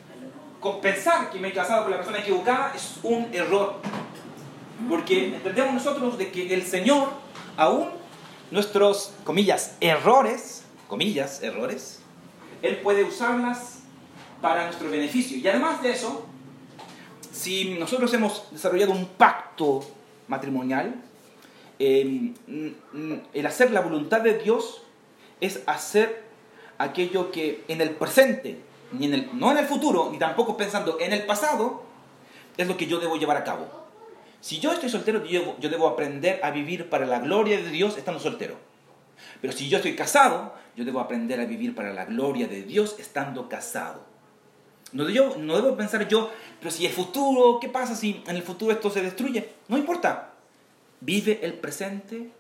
con 0.61 0.81
pensar 0.81 1.31
que 1.31 1.39
me 1.39 1.49
he 1.49 1.53
casado 1.53 1.83
con 1.83 1.91
la 1.93 1.99
persona 1.99 2.19
equivocada 2.19 2.73
es 2.75 2.99
un 3.03 3.29
error. 3.33 3.77
Porque 4.89 5.35
entendemos 5.35 5.75
nosotros 5.75 6.19
de 6.19 6.31
que 6.31 6.53
el 6.55 6.65
Señor, 6.65 7.11
aún 7.57 7.89
nuestros, 8.51 9.13
comillas, 9.25 9.77
errores, 9.81 10.65
comillas, 10.89 11.43
errores, 11.43 12.01
Él 12.63 12.79
puede 12.79 13.05
usarlas 13.05 13.81
para 14.41 14.65
nuestro 14.65 14.91
beneficio. 14.91 15.37
Y 15.37 15.47
además 15.47 15.83
de 15.83 15.91
eso, 15.91 16.27
si 17.31 17.77
nosotros 17.79 18.13
hemos 18.15 18.51
desarrollado 18.51 18.93
un 18.93 19.07
pacto 19.07 19.85
matrimonial, 20.27 20.95
eh, 21.79 22.33
el 23.33 23.47
hacer 23.47 23.71
la 23.71 23.81
voluntad 23.81 24.21
de 24.23 24.39
Dios 24.39 24.83
es 25.41 25.63
hacer 25.67 26.25
aquello 26.79 27.31
que 27.31 27.65
en 27.69 27.81
el 27.81 27.91
presente, 27.91 28.61
ni 28.93 29.07
en 29.07 29.15
el, 29.15 29.39
no 29.39 29.53
en 29.53 29.59
el 29.59 29.67
futuro, 29.67 30.09
ni 30.11 30.19
tampoco 30.19 30.57
pensando 30.57 30.99
en 31.01 31.13
el 31.13 31.25
pasado, 31.27 31.85
es 32.57 32.67
lo 32.67 32.77
que 32.77 32.87
yo 32.87 32.99
debo 32.99 33.17
llevar 33.17 33.37
a 33.37 33.45
cabo. 33.45 33.69
Si 34.41 34.59
yo 34.61 34.73
estoy 34.73 34.89
soltero, 34.89 35.25
yo 35.25 35.69
debo 35.69 35.89
aprender 35.89 36.41
a 36.43 36.51
vivir 36.51 36.89
para 36.89 37.07
la 37.07 37.19
gloria 37.19 37.59
de 37.59 37.71
Dios 37.71 37.99
estando 37.99 38.21
soltero. 38.21 38.68
Pero 39.41 39.53
si 39.53 39.69
yo 39.69 39.79
estoy 39.79 39.95
casado, 39.95 40.55
yo 40.77 40.85
debo 40.85 41.01
aprender 41.01 41.41
a 41.41 41.45
vivir 41.45 41.75
para 41.75 41.93
la 41.93 42.05
gloria 42.05 42.47
de 42.47 42.63
Dios 42.63 42.97
estando 42.99 43.49
casado. 43.49 44.07
No, 44.93 45.09
yo, 45.09 45.37
no 45.37 45.57
debo 45.57 45.77
pensar 45.77 46.09
yo, 46.09 46.31
pero 46.61 46.71
si 46.71 46.87
el 46.87 46.93
futuro, 46.93 47.59
¿qué 47.61 47.69
pasa 47.69 47.95
si 47.95 48.23
en 48.27 48.37
el 48.37 48.43
futuro 48.43 48.73
esto 48.73 48.91
se 48.91 49.03
destruye? 49.03 49.51
No 49.69 49.77
importa. 49.77 50.33
Vive 51.01 51.41
el 51.43 51.55
presente, 51.55 52.31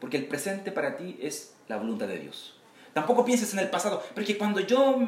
porque 0.00 0.16
el 0.16 0.26
presente 0.26 0.72
para 0.72 0.96
ti 0.96 1.16
es 1.20 1.54
la 1.68 1.76
voluntad 1.76 2.08
de 2.08 2.18
Dios. 2.18 2.58
Tampoco 2.92 3.24
pienses 3.24 3.52
en 3.52 3.60
el 3.60 3.70
pasado, 3.70 4.02
porque 4.14 4.36
cuando 4.36 4.60
yo 4.60 4.98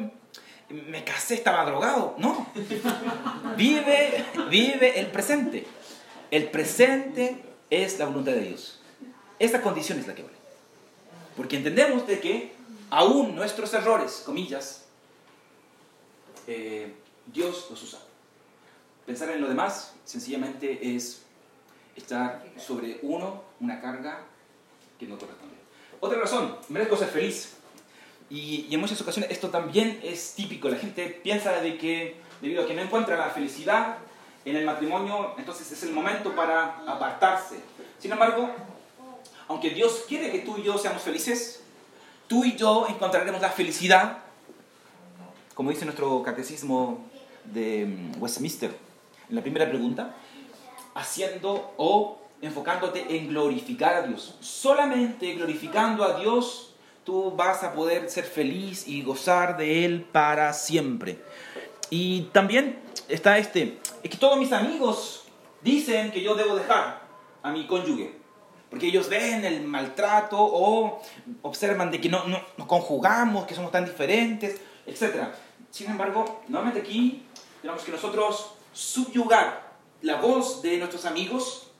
me 0.69 1.03
casé 1.03 1.35
estaba 1.35 1.65
drogado. 1.65 2.15
No. 2.17 2.47
Vive, 3.55 4.25
vive 4.49 4.99
el 4.99 5.07
presente. 5.07 5.65
El 6.29 6.49
presente 6.49 7.41
es 7.69 7.99
la 7.99 8.05
voluntad 8.05 8.33
de 8.33 8.41
Dios. 8.41 8.81
Esa 9.39 9.61
condición 9.61 9.99
es 9.99 10.07
la 10.07 10.15
que 10.15 10.23
vale. 10.23 10.36
Porque 11.37 11.57
entendemos 11.57 12.07
de 12.07 12.19
que 12.19 12.51
aún 12.89 13.35
nuestros 13.35 13.71
errores, 13.75 14.23
comillas, 14.25 14.85
eh, 16.47 16.93
Dios 17.27 17.67
los 17.69 17.83
usa. 17.83 17.99
Pensar 19.05 19.29
en 19.29 19.41
lo 19.41 19.47
demás 19.47 19.93
sencillamente 20.03 20.95
es 20.95 21.21
estar 21.95 22.43
sobre 22.57 22.99
uno 23.03 23.43
una 23.59 23.79
carga 23.79 24.23
que 24.99 25.05
no 25.05 25.17
corresponde. 25.17 25.55
Otra 25.99 26.19
razón, 26.19 26.57
merezco 26.69 26.97
ser 26.97 27.09
feliz. 27.09 27.53
Y, 28.29 28.73
en 28.73 28.79
muchas 28.81 28.99
ocasiones 28.99 29.31
esto 29.31 29.49
también 29.49 29.99
es 30.03 30.33
típico. 30.33 30.69
La 30.69 30.77
gente 30.77 31.07
piensa 31.23 31.51
de 31.61 31.77
que 31.77 32.17
debido 32.41 32.63
a 32.63 32.67
que 32.67 32.73
no 32.73 32.81
encuentra 32.81 33.15
la 33.15 33.29
felicidad 33.29 33.97
en 34.43 34.55
el 34.55 34.65
matrimonio, 34.65 35.35
entonces 35.37 35.71
es 35.71 35.83
el 35.83 35.91
momento 35.91 36.35
para 36.35 36.79
apartarse. 36.87 37.57
Sin 37.99 38.11
embargo, 38.11 38.53
aunque 39.47 39.69
Dios 39.71 40.05
quiere 40.07 40.31
que 40.31 40.39
tú 40.39 40.57
y 40.57 40.63
yo 40.63 40.77
seamos 40.77 41.01
felices, 41.01 41.63
tú 42.27 42.43
y 42.43 42.55
yo 42.55 42.87
encontraremos 42.89 43.41
la 43.41 43.49
felicidad, 43.49 44.19
como 45.53 45.69
dice 45.69 45.85
nuestro 45.85 46.21
catecismo 46.23 47.05
de 47.45 47.85
mm, 47.85 48.21
Westminster, 48.21 48.75
en 49.29 49.35
la 49.35 49.41
primera 49.41 49.67
pregunta, 49.67 50.15
haciendo 50.93 51.73
o 51.77 52.19
enfocándote 52.41 53.17
en 53.17 53.29
glorificar 53.29 53.95
a 53.95 54.01
Dios. 54.03 54.35
Solamente 54.39 55.33
glorificando 55.33 56.03
a 56.03 56.19
Dios 56.19 56.75
tú 57.07 57.31
vas 57.31 57.63
a 57.63 57.73
poder 57.73 58.09
ser 58.09 58.25
feliz 58.25 58.85
y 58.85 59.01
gozar 59.01 59.55
de 59.55 59.85
Él 59.85 60.05
para 60.11 60.51
siempre. 60.51 61.17
Y 61.89 62.23
también 62.33 62.79
está 63.07 63.37
este, 63.37 63.79
es 64.03 64.11
que 64.11 64.17
todos 64.17 64.37
mis 64.37 64.51
amigos 64.51 65.23
dicen 65.61 66.11
que 66.11 66.21
yo 66.21 66.35
debo 66.35 66.55
dejar 66.55 67.01
a 67.43 67.51
mi 67.51 67.65
cónyuge, 67.65 68.13
porque 68.69 68.87
ellos 68.87 69.09
ven 69.09 69.45
el 69.45 69.63
maltrato 69.63 70.37
o 70.39 71.01
observan 71.41 71.89
de 71.91 72.01
que 72.01 72.09
no, 72.09 72.25
no 72.25 72.39
nos 72.57 72.67
conjugamos, 72.67 73.45
que 73.45 73.55
somos 73.55 73.71
tan 73.71 73.85
diferentes, 73.85 74.59
etc. 74.85 75.27
Sin 75.71 75.89
embargo, 75.89 76.41
nuevamente 76.47 76.81
aquí 76.81 77.23
tenemos 77.61 77.83
que 77.83 77.91
nosotros 77.91 78.53
subyugar 78.73 79.71
la 80.01 80.19
voz 80.21 80.61
de 80.61 80.77
nuestros 80.77 81.05
amigos 81.05 81.71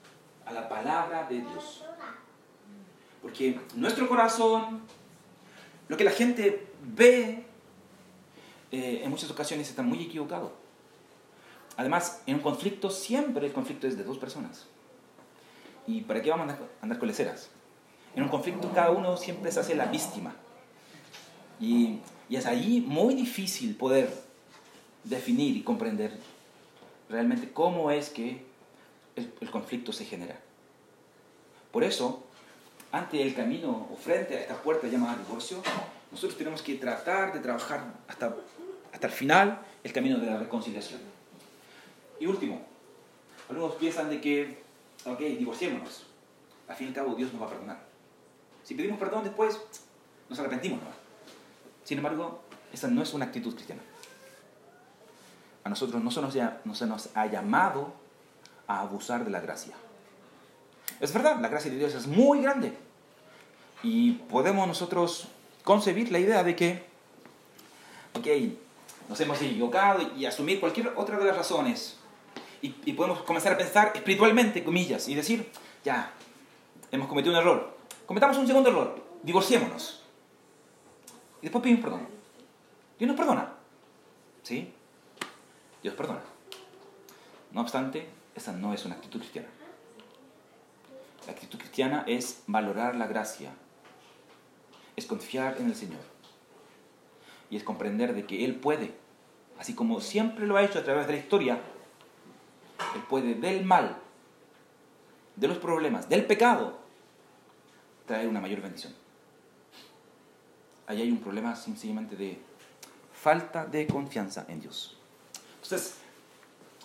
a 0.46 0.52
la 0.52 0.68
palabra 0.68 1.26
de 1.28 1.40
Dios. 1.40 1.84
Porque 3.20 3.60
nuestro 3.74 4.08
corazón, 4.08 4.82
lo 5.88 5.96
que 5.96 6.04
la 6.04 6.10
gente 6.10 6.68
ve, 6.82 7.44
eh, 8.70 9.00
en 9.02 9.10
muchas 9.10 9.30
ocasiones 9.30 9.68
está 9.68 9.82
muy 9.82 10.02
equivocado. 10.02 10.52
Además, 11.76 12.22
en 12.26 12.36
un 12.36 12.40
conflicto 12.40 12.90
siempre 12.90 13.46
el 13.46 13.52
conflicto 13.52 13.86
es 13.86 13.96
de 13.96 14.04
dos 14.04 14.18
personas. 14.18 14.66
¿Y 15.88 16.02
para 16.02 16.22
qué 16.22 16.30
vamos 16.30 16.48
a 16.50 16.58
andar, 16.82 16.98
con 16.98 17.08
leceras? 17.08 17.48
En 18.14 18.22
un 18.22 18.28
conflicto 18.28 18.70
cada 18.72 18.90
uno 18.90 19.16
siempre 19.16 19.50
se 19.50 19.58
hace 19.58 19.74
la 19.74 19.86
víctima. 19.86 20.34
Y, 21.58 21.98
y 22.28 22.36
es 22.36 22.46
ahí 22.46 22.84
muy 22.86 23.14
difícil 23.14 23.74
poder 23.74 24.12
definir 25.02 25.56
y 25.56 25.62
comprender 25.62 26.12
realmente 27.08 27.50
cómo 27.50 27.90
es 27.90 28.10
que 28.10 28.44
el, 29.16 29.50
conflicto 29.50 29.92
se 29.92 30.04
genera. 30.04 30.38
Por 31.72 31.82
eso, 31.82 32.22
ante 32.92 33.22
el 33.22 33.34
camino 33.34 33.88
o 33.90 33.96
frente 33.96 34.36
a 34.36 34.40
esta 34.40 34.62
puerta 34.62 34.86
llamada 34.88 35.16
divorcio, 35.16 35.62
nosotros 36.10 36.36
tenemos 36.36 36.60
que 36.60 36.74
tratar 36.74 37.32
de 37.32 37.40
trabajar 37.40 37.94
hasta, 38.06 38.36
hasta 38.92 39.06
el 39.06 39.12
final 39.12 39.60
el 39.82 39.92
camino 39.92 40.18
de 40.18 40.26
la 40.26 40.38
reconciliación. 40.38 41.00
Y 42.20 42.26
último, 42.26 42.60
algunos 43.48 43.74
piensan 43.76 44.10
de 44.10 44.20
que, 44.20 44.67
ok, 45.04 45.18
divorciémonos. 45.18 46.06
Al 46.68 46.76
fin 46.76 46.88
y 46.88 46.90
al 46.90 46.94
cabo 46.94 47.14
Dios 47.14 47.32
nos 47.32 47.42
va 47.42 47.46
a 47.46 47.50
perdonar. 47.50 47.78
Si 48.64 48.74
pedimos 48.74 48.98
perdón 48.98 49.24
después, 49.24 49.58
nos 50.28 50.38
arrepentimos. 50.38 50.80
Sin 51.84 51.98
embargo, 51.98 52.42
esa 52.72 52.88
no 52.88 53.02
es 53.02 53.14
una 53.14 53.26
actitud 53.26 53.54
cristiana. 53.54 53.82
A 55.64 55.68
nosotros 55.68 56.02
no 56.02 56.10
se 56.10 56.20
nos, 56.20 56.34
no 56.64 56.74
se 56.74 56.86
nos 56.86 57.08
ha 57.14 57.26
llamado 57.26 57.92
a 58.66 58.80
abusar 58.80 59.24
de 59.24 59.30
la 59.30 59.40
gracia. 59.40 59.74
Es 61.00 61.12
verdad, 61.12 61.40
la 61.40 61.48
gracia 61.48 61.70
de 61.70 61.78
Dios 61.78 61.94
es 61.94 62.06
muy 62.06 62.42
grande. 62.42 62.76
Y 63.82 64.12
podemos 64.12 64.66
nosotros 64.66 65.28
concebir 65.62 66.10
la 66.10 66.18
idea 66.18 66.42
de 66.42 66.56
que, 66.56 66.84
ok, 68.14 68.26
nos 69.08 69.20
hemos 69.20 69.40
equivocado 69.40 70.02
y 70.16 70.26
asumir 70.26 70.60
cualquier 70.60 70.92
otra 70.96 71.18
de 71.18 71.24
las 71.24 71.36
razones. 71.36 71.97
Y, 72.60 72.92
podemos 72.92 73.22
comenzar 73.22 73.52
a 73.52 73.58
pensar 73.58 73.92
espiritualmente, 73.94 74.64
comillas, 74.64 75.08
y 75.08 75.14
decir, 75.14 75.48
ya, 75.84 76.12
hemos 76.90 77.08
cometido 77.08 77.34
un 77.34 77.40
error. 77.40 77.76
Cometamos 78.06 78.36
un 78.36 78.46
segundo 78.46 78.70
error, 78.70 79.04
divorciémonos. 79.22 80.02
Y 81.40 81.42
después 81.42 81.62
pedimos 81.62 81.82
perdón. 81.82 82.08
Dios 82.98 83.08
nos 83.08 83.16
perdona. 83.16 83.52
¿Sí? 84.42 84.72
Dios 85.82 85.94
perdona. 85.94 86.22
No 87.52 87.60
obstante, 87.60 88.08
esa 88.34 88.52
no 88.52 88.74
es 88.74 88.84
una 88.84 88.96
actitud 88.96 89.20
cristiana. 89.20 89.48
La 91.26 91.32
actitud 91.32 91.58
cristiana 91.58 92.04
es 92.06 92.42
valorar 92.46 92.96
la 92.96 93.06
gracia, 93.06 93.52
es 94.96 95.06
confiar 95.06 95.58
en 95.58 95.66
el 95.66 95.74
Señor 95.74 96.00
y 97.50 97.56
es 97.56 97.62
comprender 97.64 98.14
de 98.14 98.24
que 98.24 98.44
Él 98.44 98.56
puede, 98.56 98.94
así 99.58 99.74
como 99.74 100.00
siempre 100.00 100.46
lo 100.46 100.56
ha 100.56 100.64
hecho 100.64 100.78
a 100.78 100.84
través 100.84 101.06
de 101.06 101.12
la 101.12 101.18
historia, 101.18 101.60
Él 102.94 103.02
puede 103.08 103.34
del 103.34 103.64
mal, 103.64 103.98
de 105.36 105.48
los 105.48 105.58
problemas, 105.58 106.08
del 106.08 106.26
pecado, 106.26 106.78
traer 108.06 108.28
una 108.28 108.40
mayor 108.40 108.60
bendición. 108.60 108.92
Ahí 110.86 111.02
hay 111.02 111.10
un 111.10 111.18
problema 111.18 111.54
sencillamente 111.54 112.16
de 112.16 112.38
falta 113.12 113.66
de 113.66 113.86
confianza 113.86 114.46
en 114.48 114.60
Dios. 114.60 114.96
Entonces, 115.62 115.96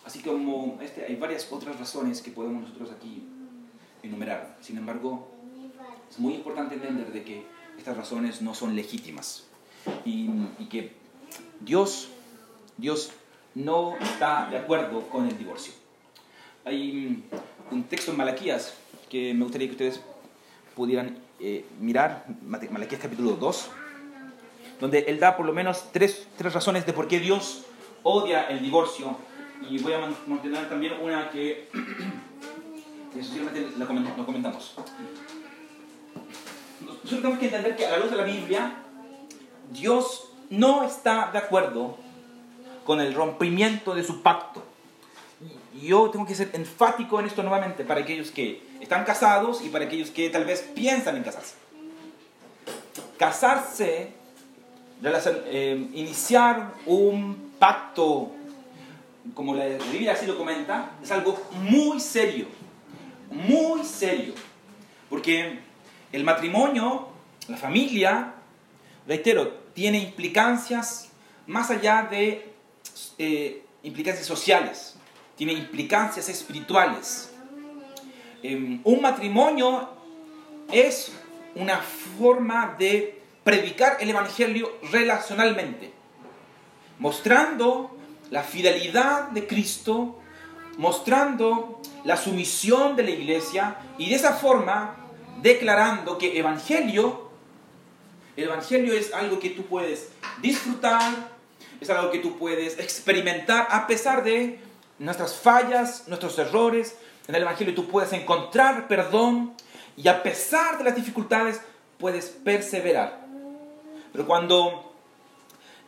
así 0.06 0.22
como 0.22 0.78
este, 0.82 1.06
hay 1.06 1.16
varias 1.16 1.50
otras 1.52 1.80
razones 1.80 2.22
que 2.22 2.32
podemos 2.32 2.64
nosotros 2.64 2.92
aquí 2.92 3.24
enumerar. 4.04 4.58
Sin 4.62 4.78
embargo, 4.78 5.30
es 6.10 6.20
muy 6.20 6.36
importante 6.36 6.76
entender 6.76 7.12
de 7.12 7.24
que 7.24 7.46
estas 7.78 7.96
razones 7.96 8.42
no 8.42 8.54
son 8.54 8.76
legítimas 8.76 9.46
y, 10.06 10.30
y 10.60 10.66
que 10.70 10.94
Dios, 11.62 12.10
Dios 12.78 13.12
no 13.56 13.96
está 13.98 14.50
de 14.50 14.58
acuerdo 14.58 15.08
con 15.10 15.28
el 15.28 15.38
divorcio. 15.38 15.74
Hay 16.66 17.22
un 17.72 17.84
texto 17.84 18.12
en 18.12 18.18
Malaquías 18.18 18.74
que 19.10 19.34
me 19.34 19.44
gustaría 19.44 19.68
que 19.68 19.74
ustedes 19.74 20.02
pudieran 20.76 21.18
eh, 21.42 21.66
mirar, 21.82 22.26
Malaquías 22.42 23.02
capítulo 23.02 23.32
2, 23.32 23.70
donde 24.80 25.00
él 25.00 25.20
da 25.20 25.36
por 25.36 25.46
lo 25.46 25.52
menos 25.52 25.92
tres, 25.92 26.26
tres 26.38 26.54
razones 26.54 26.86
de 26.86 26.94
por 26.94 27.10
qué 27.10 27.20
Dios 27.20 27.66
odia 28.04 28.44
el 28.48 28.62
divorcio. 28.62 29.18
Y 29.70 29.78
voy 29.80 29.92
a 29.92 30.00
mantener 30.26 30.70
también 30.70 30.94
una 31.02 31.30
que, 31.32 31.68
que 33.14 33.22
lo 33.78 34.26
comentamos. 34.26 34.76
Nosotros 36.80 37.10
tenemos 37.10 37.40
que 37.40 37.46
entender 37.46 37.76
que 37.76 37.88
a 37.88 37.92
la 37.92 37.98
luz 37.98 38.10
de 38.10 38.18
la 38.18 38.24
Biblia, 38.24 38.74
Dios 39.70 40.30
no 40.50 40.84
está 40.86 41.30
de 41.34 41.40
acuerdo 41.40 41.98
con 42.86 43.02
el 43.02 43.14
rompimiento 43.14 43.94
de 43.94 44.04
su 44.06 44.22
pacto. 44.22 44.63
Yo 45.84 46.10
tengo 46.10 46.26
que 46.26 46.34
ser 46.34 46.50
enfático 46.54 47.20
en 47.20 47.26
esto 47.26 47.44
nuevamente 47.44 47.84
para 47.84 48.00
aquellos 48.00 48.32
que 48.32 48.62
están 48.80 49.04
casados 49.04 49.62
y 49.62 49.68
para 49.68 49.84
aquellos 49.84 50.12
que 50.12 50.30
tal 50.30 50.46
vez 50.46 50.62
piensan 50.74 51.18
en 51.18 51.24
casarse. 51.24 51.56
Casarse 53.18 54.14
eh, 55.04 55.90
iniciar 55.94 56.74
un 56.86 57.52
pacto, 57.60 58.32
como 59.34 59.54
la 59.54 59.66
Biblia 59.92 60.14
así 60.14 60.26
lo 60.26 60.38
comenta, 60.38 60.92
es 61.04 61.12
algo 61.12 61.38
muy 61.52 62.00
serio, 62.00 62.48
muy 63.30 63.84
serio. 63.84 64.34
Porque 65.10 65.60
el 66.14 66.24
matrimonio, 66.24 67.10
la 67.50 67.58
familia, 67.58 68.36
reitero, 69.06 69.50
tiene 69.74 69.98
implicancias 69.98 71.10
más 71.46 71.70
allá 71.70 72.08
de 72.10 72.54
eh, 73.18 73.66
implicancias 73.84 74.26
sociales, 74.26 74.96
tiene 75.36 75.54
implicancias 75.54 76.30
espirituales. 76.30 77.32
Em, 78.42 78.82
un 78.84 79.02
matrimonio 79.02 79.90
es 80.72 81.12
una 81.56 81.78
forma 81.78 82.76
de 82.78 83.22
predicar 83.44 83.98
el 84.00 84.10
Evangelio 84.10 84.72
relacionalmente, 84.92 85.92
mostrando 87.00 87.96
la 88.32 88.44
fidelidad 88.44 89.30
de 89.30 89.48
Cristo, 89.48 90.20
mostrando 90.78 91.82
la 92.04 92.18
sumisión 92.18 92.96
de 92.96 93.04
la 93.04 93.12
iglesia 93.12 93.78
y 93.98 94.10
de 94.10 94.16
esa 94.16 94.34
forma 94.34 94.96
declarando 95.42 96.18
que 96.18 96.40
Evangelio, 96.40 97.30
el 98.36 98.46
Evangelio 98.46 98.94
es 98.94 99.14
algo 99.14 99.40
que 99.40 99.52
tú 99.52 99.66
puedes 99.66 100.10
disfrutar, 100.42 101.32
es 101.80 101.90
algo 101.90 102.12
que 102.12 102.20
tú 102.20 102.38
puedes 102.38 102.80
experimentar 102.80 103.68
a 103.70 103.86
pesar 103.86 104.24
de 104.24 104.60
nuestras 105.00 105.36
fallas, 105.36 106.08
nuestros 106.08 106.38
errores. 106.40 106.96
En 107.28 107.36
el 107.36 107.44
Evangelio 107.44 107.74
tú 107.74 107.88
puedes 107.88 108.14
encontrar 108.14 108.88
perdón 108.88 109.54
y 109.96 110.08
a 110.08 110.24
pesar 110.24 110.78
de 110.78 110.84
las 110.84 110.96
dificultades 110.96 111.62
puedes 111.98 112.28
perseverar. 112.28 113.26
Pero 114.12 114.28
cuando 114.28 114.94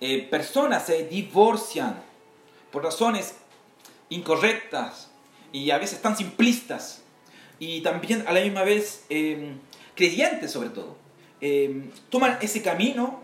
eh, 0.01 0.27
personas 0.29 0.85
se 0.85 1.05
divorcian 1.07 2.01
por 2.71 2.83
razones 2.83 3.35
incorrectas 4.09 5.09
y 5.51 5.71
a 5.71 5.77
veces 5.77 6.01
tan 6.01 6.17
simplistas 6.17 7.03
y 7.59 7.81
también 7.81 8.25
a 8.27 8.33
la 8.33 8.41
misma 8.41 8.63
vez 8.63 9.05
em, 9.09 9.59
creyentes 9.95 10.51
sobre 10.51 10.69
todo, 10.69 10.97
em, 11.39 11.91
toman 12.09 12.37
ese 12.41 12.61
camino, 12.61 13.21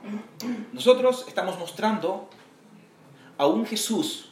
nosotros 0.72 1.26
estamos 1.28 1.60
mostrando 1.60 2.30
a 3.38 3.48
un 3.48 3.66
Jesús 3.66 4.31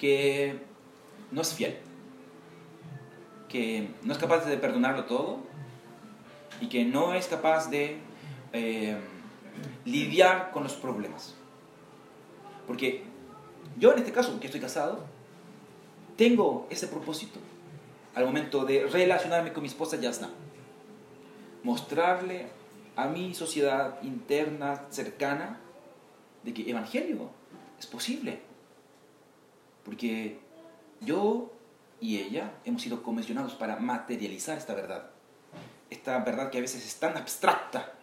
que 0.00 0.58
no 1.30 1.42
es 1.42 1.52
fiel, 1.52 1.76
que 3.50 3.90
no 4.02 4.14
es 4.14 4.18
capaz 4.18 4.46
de 4.46 4.56
perdonarlo 4.56 5.04
todo 5.04 5.40
y 6.62 6.68
que 6.68 6.86
no 6.86 7.12
es 7.12 7.26
capaz 7.26 7.68
de 7.68 7.98
em, 8.54 8.98
lidiar 9.84 10.52
con 10.52 10.62
los 10.62 10.72
problemas. 10.72 11.34
Porque 12.66 13.02
yo 13.78 13.92
en 13.92 13.98
este 13.98 14.10
caso, 14.10 14.40
que 14.40 14.46
estoy 14.46 14.60
casado, 14.60 15.04
tengo 16.16 16.66
ese 16.70 16.86
propósito 16.86 17.38
al 18.14 18.24
momento 18.24 18.64
de 18.64 18.86
relacionarme 18.86 19.52
con 19.52 19.62
mi 19.62 19.68
esposa 19.68 20.00
Yasna. 20.00 20.30
Mostrarle 21.62 22.46
a 22.96 23.06
mi 23.06 23.34
sociedad 23.34 24.00
interna 24.02 24.86
cercana 24.88 25.60
de 26.42 26.54
que 26.54 26.70
evangelio 26.70 27.28
es 27.78 27.86
posible. 27.86 28.49
Porque 29.90 30.38
yo 31.00 31.50
y 32.00 32.18
ella 32.18 32.52
hemos 32.64 32.80
sido 32.80 33.02
comisionados 33.02 33.54
para 33.54 33.74
materializar 33.74 34.56
esta 34.56 34.72
verdad. 34.72 35.10
Esta 35.90 36.18
verdad 36.20 36.48
que 36.48 36.58
a 36.58 36.60
veces 36.60 36.86
es 36.86 36.94
tan 37.00 37.16
abstracta 37.16 37.94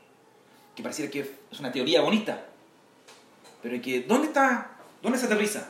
que 0.75 0.83
pareciera 0.83 1.09
que 1.09 1.21
es 1.49 1.59
una 1.61 1.71
teoría 1.71 2.01
bonita, 2.01 2.43
pero 3.63 3.81
que 3.81 4.01
¿dónde 4.01 4.27
está? 4.27 4.71
¿Dónde 5.01 5.17
se 5.17 5.27
aterriza? 5.27 5.69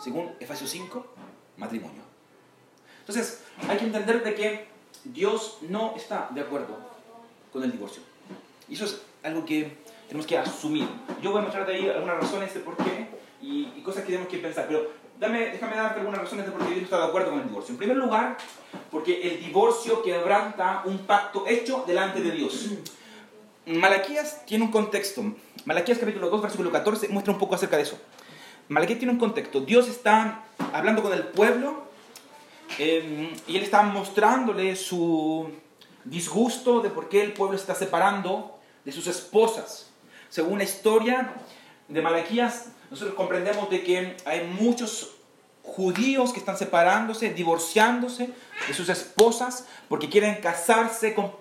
Según 0.00 0.30
Efesios 0.38 0.70
5, 0.70 1.14
matrimonio. 1.56 2.02
Entonces, 3.00 3.42
hay 3.68 3.76
que 3.76 3.86
entender 3.86 4.22
de 4.22 4.34
que 4.36 4.68
Dios 5.02 5.58
no 5.62 5.94
está 5.96 6.28
de 6.30 6.42
acuerdo 6.42 6.78
con 7.52 7.64
el 7.64 7.72
divorcio. 7.72 8.02
Y 8.68 8.74
eso 8.74 8.84
es 8.84 9.02
algo 9.24 9.44
que 9.44 9.78
tenemos 10.06 10.28
que 10.28 10.38
asumir. 10.38 10.88
Yo 11.20 11.32
voy 11.32 11.40
a 11.40 11.42
mostrarte 11.42 11.72
ahí 11.72 11.88
algunas 11.88 12.20
razones 12.20 12.54
de 12.54 12.60
por 12.60 12.76
qué 12.76 13.08
y, 13.42 13.82
cosas 13.82 14.02
que 14.02 14.12
tenemos 14.12 14.28
que 14.28 14.38
pensar, 14.38 14.66
pero 14.68 14.90
dame, 15.20 15.50
déjame 15.50 15.76
darte 15.76 16.00
algunas 16.00 16.20
razones 16.20 16.46
de 16.46 16.50
por 16.52 16.66
qué 16.66 16.74
no 16.74 16.80
está 16.80 16.98
de 16.98 17.04
acuerdo 17.04 17.30
con 17.30 17.40
el 17.40 17.46
divorcio. 17.46 17.72
En 17.72 17.78
primer 17.78 17.96
lugar, 17.96 18.38
porque 18.90 19.20
el 19.20 19.44
divorcio 19.44 20.02
quebranta 20.02 20.82
un 20.86 20.98
pacto 21.00 21.46
hecho 21.46 21.84
delante 21.86 22.20
de 22.20 22.30
Dios. 22.32 22.70
Malaquías 23.66 24.44
tiene 24.46 24.64
un 24.64 24.70
contexto. 24.70 25.22
Malaquías 25.66 25.98
capítulo 25.98 26.30
2, 26.30 26.42
versículo 26.42 26.72
14 26.72 27.08
muestra 27.08 27.34
un 27.34 27.38
poco 27.38 27.54
acerca 27.54 27.76
de 27.76 27.82
eso. 27.82 27.98
Malaquías 28.68 28.98
tiene 28.98 29.12
un 29.12 29.18
contexto. 29.18 29.60
Dios 29.60 29.88
está 29.88 30.44
hablando 30.72 31.02
con 31.02 31.12
el 31.12 31.24
pueblo 31.24 31.84
em, 32.78 33.30
y 33.46 33.56
él 33.56 33.62
está 33.62 33.82
mostrándole 33.82 34.74
su 34.74 35.50
disgusto 36.04 36.80
de 36.80 36.88
por 36.88 37.10
qué 37.10 37.22
el 37.22 37.34
pueblo 37.34 37.56
está 37.56 37.74
separando 37.74 38.58
de 38.84 38.92
sus 38.92 39.06
esposas. 39.06 39.86
según 40.30 40.58
la 40.58 40.64
historia 40.64 41.34
de 41.88 42.00
Malaquías, 42.00 42.68
nosotros 42.90 43.14
comprendemos 43.14 43.70
de 43.70 43.84
que 43.84 44.16
hay 44.24 44.46
muchos 44.46 45.12
judíos 45.62 46.32
que 46.32 46.40
están 46.40 46.58
separándose, 46.58 47.32
divorciándose 47.32 48.30
de 48.66 48.74
sus 48.74 48.88
esposas 48.88 49.66
porque 49.88 50.08
quieren 50.08 50.36
casarse 50.36 51.14
con 51.14 51.32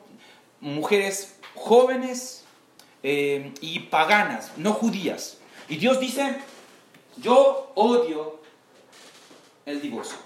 mujeres 0.62 1.36
jóvenes 1.56 2.44
eh, 3.02 3.54
y 3.62 3.80
paganas, 3.80 4.52
no 4.58 4.74
judías. 4.74 5.38
Y 5.68 5.78
Dios 5.78 6.00
dice, 6.00 6.38
yo 7.18 7.72
odio 7.76 8.40
el 9.66 9.82
divorcio. 9.82 10.18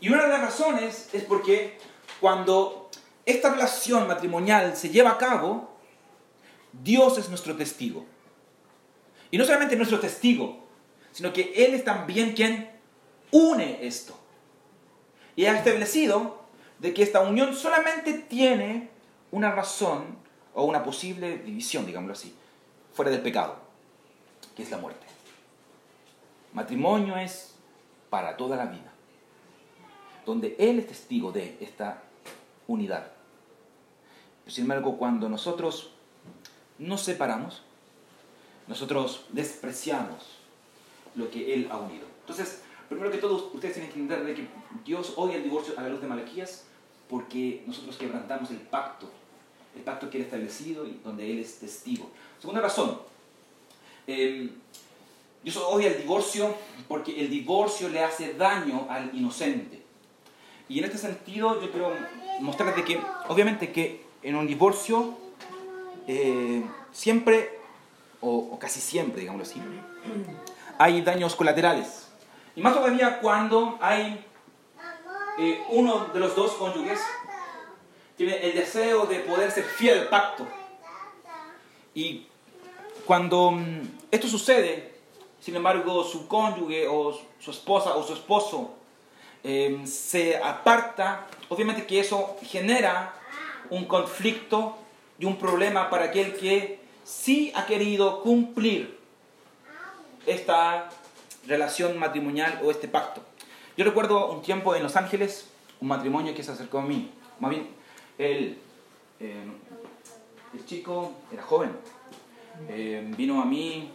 Y 0.00 0.08
una 0.08 0.24
de 0.24 0.28
las 0.28 0.40
razones 0.40 1.08
es 1.12 1.24
porque 1.24 1.78
cuando 2.20 2.90
esta 3.26 3.50
relación 3.50 4.06
matrimonial 4.06 4.76
se 4.76 4.90
lleva 4.90 5.10
a 5.10 5.18
cabo, 5.18 5.76
Dios 6.72 7.18
es 7.18 7.28
nuestro 7.28 7.56
testigo. 7.56 8.06
Y 9.30 9.38
no 9.38 9.44
solamente 9.44 9.76
nuestro 9.76 10.00
testigo, 10.00 10.66
sino 11.12 11.32
que 11.32 11.52
Él 11.56 11.74
es 11.74 11.84
también 11.84 12.34
quien 12.34 12.70
une 13.30 13.86
esto. 13.86 14.18
Y 15.36 15.46
ha 15.46 15.56
establecido 15.56 16.42
de 16.78 16.94
que 16.94 17.02
esta 17.02 17.20
unión 17.20 17.54
solamente 17.54 18.12
tiene 18.14 18.90
una 19.30 19.52
razón 19.52 20.16
o 20.54 20.64
una 20.64 20.82
posible 20.82 21.38
división, 21.38 21.86
digámoslo 21.86 22.14
así, 22.14 22.34
fuera 22.92 23.10
del 23.10 23.20
pecado, 23.20 23.56
que 24.56 24.62
es 24.62 24.70
la 24.70 24.78
muerte. 24.78 25.06
Matrimonio 26.52 27.16
es 27.16 27.54
para 28.10 28.36
toda 28.36 28.56
la 28.56 28.66
vida, 28.66 28.92
donde 30.24 30.56
Él 30.58 30.78
es 30.78 30.88
testigo 30.88 31.30
de 31.30 31.58
esta 31.60 32.02
unidad. 32.66 33.12
Sin 34.46 34.64
embargo, 34.64 34.96
cuando 34.96 35.28
nosotros 35.28 35.92
nos 36.78 37.02
separamos, 37.02 37.62
nosotros 38.68 39.24
despreciamos 39.30 40.38
lo 41.14 41.30
que 41.30 41.54
Él 41.54 41.68
ha 41.70 41.78
unido. 41.78 42.06
Entonces, 42.20 42.62
primero 42.88 43.10
que 43.10 43.18
todo, 43.18 43.50
ustedes 43.54 43.74
tienen 43.74 43.92
que 43.92 43.98
entender 43.98 44.26
de 44.26 44.34
que 44.34 44.48
Dios 44.84 45.14
odia 45.16 45.36
el 45.36 45.42
divorcio 45.42 45.74
a 45.76 45.82
la 45.82 45.88
luz 45.88 46.00
de 46.00 46.06
Malaquías 46.06 46.64
porque 47.08 47.64
nosotros 47.66 47.96
quebrantamos 47.96 48.50
el 48.50 48.58
pacto, 48.58 49.08
el 49.74 49.82
pacto 49.82 50.10
que 50.10 50.18
Él 50.18 50.24
ha 50.24 50.26
establecido 50.26 50.86
y 50.86 51.00
donde 51.02 51.30
Él 51.30 51.38
es 51.38 51.58
testigo. 51.58 52.10
Segunda 52.38 52.60
razón, 52.60 53.00
eh, 54.06 54.50
Dios 55.42 55.56
odia 55.56 55.88
el 55.88 56.02
divorcio 56.02 56.54
porque 56.86 57.18
el 57.20 57.30
divorcio 57.30 57.88
le 57.88 58.02
hace 58.02 58.34
daño 58.34 58.86
al 58.90 59.14
inocente. 59.14 59.82
Y 60.68 60.78
en 60.78 60.84
este 60.84 60.98
sentido 60.98 61.60
yo 61.62 61.70
quiero 61.70 61.94
mostrarles 62.40 62.84
que, 62.84 63.00
obviamente, 63.28 63.72
que 63.72 64.04
en 64.22 64.36
un 64.36 64.46
divorcio 64.46 65.16
eh, 66.06 66.62
siempre, 66.92 67.57
o, 68.20 68.58
casi 68.58 68.80
siempre, 68.80 69.20
digámoslo 69.20 69.48
así, 69.48 69.62
hay 70.78 71.00
daños 71.02 71.34
colaterales. 71.34 72.08
Y 72.56 72.62
más 72.62 72.74
todavía 72.74 73.20
cuando 73.20 73.78
hay 73.80 74.24
eh, 75.38 75.62
uno 75.70 76.06
de 76.12 76.20
los 76.20 76.34
dos 76.34 76.52
cónyuges 76.52 77.00
tiene 78.16 78.36
el 78.38 78.54
deseo 78.54 79.06
de 79.06 79.20
poder 79.20 79.50
ser 79.50 79.64
fiel 79.64 80.00
al 80.00 80.08
pacto. 80.08 80.46
Y 81.94 82.26
cuando 83.06 83.52
mm, 83.52 83.82
esto 84.10 84.26
sucede, 84.26 84.92
sin 85.40 85.54
embargo, 85.54 86.02
su 86.02 86.26
cónyuge 86.26 86.88
o 86.88 87.16
su 87.38 87.50
esposa 87.50 87.94
o 87.94 88.04
su 88.04 88.14
esposo 88.14 88.74
em, 89.44 89.86
se 89.86 90.36
aparta, 90.36 91.26
obviamente 91.48 91.86
que 91.86 92.00
eso 92.00 92.36
genera 92.42 93.14
un 93.70 93.84
conflicto 93.84 94.76
y 95.18 95.24
un 95.24 95.36
problema 95.36 95.88
para 95.88 96.06
aquel 96.06 96.36
que 96.36 96.80
sí 97.08 97.50
ha 97.54 97.64
querido 97.64 98.20
cumplir 98.20 98.98
esta 100.26 100.90
relación 101.46 101.98
matrimonial 101.98 102.60
o 102.62 102.70
este 102.70 102.86
pacto. 102.86 103.22
Yo 103.78 103.84
recuerdo 103.86 104.30
un 104.30 104.42
tiempo 104.42 104.74
en 104.74 104.82
Los 104.82 104.94
Ángeles, 104.94 105.48
un 105.80 105.88
matrimonio 105.88 106.34
que 106.34 106.42
se 106.42 106.52
acercó 106.52 106.80
a 106.80 106.82
mí. 106.82 107.10
Más 107.40 107.50
bien, 107.50 107.68
el, 108.18 108.58
em, 109.20 109.54
el 110.52 110.66
chico 110.66 111.14
era 111.32 111.42
joven. 111.42 111.70
Em, 112.68 113.16
vino 113.16 113.40
a 113.40 113.46
mí, 113.46 113.90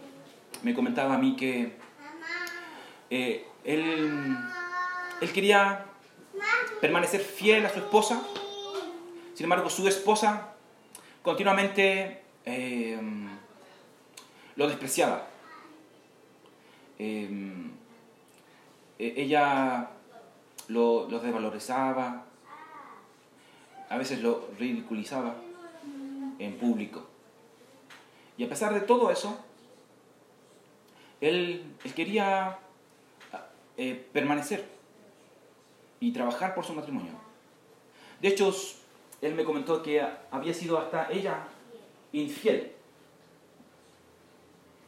me 0.64 0.74
comentaba 0.74 1.14
a 1.14 1.18
mí 1.18 1.36
que 1.36 1.76
eh, 3.10 3.46
él, 3.62 4.36
él 5.20 5.32
quería 5.32 5.84
permanecer 6.80 7.20
fiel 7.20 7.64
a 7.64 7.70
su 7.70 7.78
esposa. 7.78 8.20
Sin 9.34 9.44
embargo, 9.44 9.70
su 9.70 9.86
esposa 9.86 10.54
continuamente 11.22 12.23
em, 12.44 13.28
lo 14.56 14.68
despreciaba. 14.68 15.26
Em, 16.98 17.70
e, 18.98 19.14
ella 19.16 19.90
lo, 20.68 21.08
lo, 21.08 21.18
desvalorizaba, 21.20 22.24
a 23.88 23.98
veces 23.98 24.20
lo 24.20 24.48
ridiculizaba 24.58 25.34
en 26.38 26.58
público. 26.58 27.06
Y 28.36 28.44
a 28.44 28.48
pesar 28.48 28.74
de 28.74 28.80
todo 28.80 29.10
eso, 29.10 29.38
él, 31.20 31.76
quería 31.94 32.58
eh, 33.76 34.08
permanecer 34.12 34.68
y 36.00 36.12
trabajar 36.12 36.54
por 36.54 36.64
su 36.64 36.74
matrimonio. 36.74 37.12
De 38.20 38.28
hecho, 38.28 38.54
él 39.20 39.34
me 39.34 39.44
comentó 39.44 39.82
que 39.82 40.04
había 40.30 40.52
sido 40.52 40.78
hasta 40.78 41.10
ella 41.10 41.46
infiel 42.14 42.72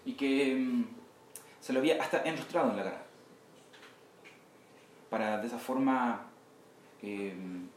y 0.05 0.13
que 0.15 0.55
mm, 0.55 0.85
se 1.61 1.73
lo 1.73 1.81
había 1.81 2.03
hasta 2.03 2.23
enrostrado 2.23 2.71
en 2.71 2.77
la 2.77 2.85
cara 2.85 3.03
para 5.11 5.39
de 5.39 5.47
esa 5.47 5.59
forma 5.59 6.27
em, 7.03 7.69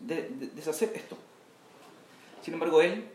deshacer 0.00 0.92
esto. 0.94 1.16
Sin 2.42 2.54
embargo, 2.54 2.80
él, 2.80 3.08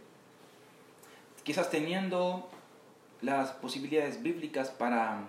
quizás 1.44 1.70
teniendo 1.70 2.50
las 3.22 3.52
posibilidades 3.52 4.22
bíblicas 4.22 4.70
para, 4.70 5.26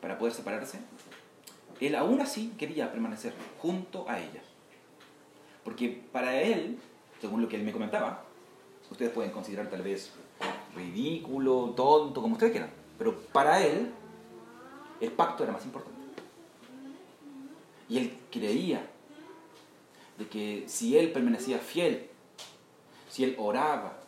para 0.00 0.18
poder 0.18 0.34
separarse, 0.34 0.78
él 1.80 1.94
aún 1.94 2.20
así 2.20 2.54
quería 2.58 2.90
permanecer 2.90 3.34
junto 3.58 4.08
a 4.08 4.18
ella. 4.18 4.42
Porque 5.64 6.02
para 6.12 6.40
él, 6.40 6.78
según 7.20 7.42
lo 7.42 7.48
que 7.48 7.56
él 7.56 7.62
me 7.62 7.72
comentaba, 7.72 8.25
ustedes 8.90 9.12
pueden 9.12 9.30
considerar 9.30 9.68
tal 9.68 9.82
vez 9.82 10.12
ridículo, 10.74 11.72
tonto, 11.76 12.20
como 12.20 12.34
ustedes 12.34 12.52
quieran, 12.52 12.70
pero 12.98 13.16
para 13.32 13.62
él 13.62 13.90
el 15.00 15.12
pacto 15.12 15.44
era 15.44 15.52
más 15.52 15.64
importante. 15.64 15.96
Y 17.88 17.98
él 17.98 18.18
creía 18.30 18.84
de 20.18 20.26
que 20.26 20.64
si 20.66 20.96
él 20.96 21.12
permanecía 21.12 21.58
fiel, 21.58 22.08
si 23.10 23.24
él 23.24 23.36
oraba, 23.38 23.98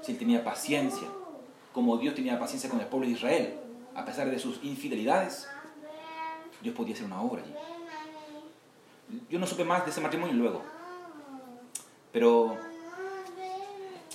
si 0.00 0.12
él 0.12 0.18
tenía 0.18 0.44
paciencia, 0.44 1.08
como 1.72 1.96
Dios 1.98 2.14
tenía 2.14 2.38
paciencia 2.38 2.68
con 2.68 2.80
el 2.80 2.86
pueblo 2.86 3.06
de 3.06 3.14
Israel, 3.14 3.58
a 3.94 4.04
pesar 4.04 4.30
de 4.30 4.38
sus 4.38 4.62
infidelidades, 4.62 5.48
Dios 6.62 6.74
podía 6.74 6.94
hacer 6.94 7.06
una 7.06 7.20
obra 7.20 7.42
allí. 7.42 7.54
Yo 9.30 9.38
no 9.38 9.46
supe 9.46 9.64
más 9.64 9.84
de 9.84 9.90
ese 9.90 10.00
matrimonio 10.00 10.34
luego, 10.34 10.62
pero 12.12 12.56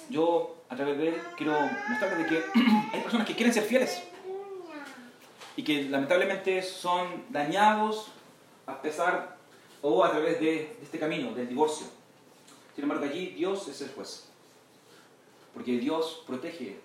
yo 0.09 0.57
a 0.69 0.75
través 0.75 0.97
de 0.97 1.09
él 1.09 1.21
quiero 1.35 1.59
mostrarles 1.89 2.17
de 2.19 2.25
que 2.27 2.43
hay 2.93 3.01
personas 3.01 3.27
que 3.27 3.35
quieren 3.35 3.53
ser 3.53 3.63
fieles 3.63 4.03
y 5.55 5.63
que 5.63 5.83
lamentablemente 5.83 6.61
son 6.61 7.25
dañados 7.29 8.07
a 8.65 8.81
pesar 8.81 9.37
o 9.81 10.03
a 10.03 10.11
través 10.11 10.39
de, 10.39 10.77
este 10.81 10.99
camino 10.99 11.31
del 11.33 11.47
divorcio. 11.47 11.87
Sin 12.75 12.83
embargo, 12.83 13.05
allí 13.05 13.27
Dios 13.29 13.67
es 13.67 13.81
el 13.81 13.89
juez, 13.89 14.25
porque 15.53 15.77
Dios 15.77 16.23
protege 16.27 16.79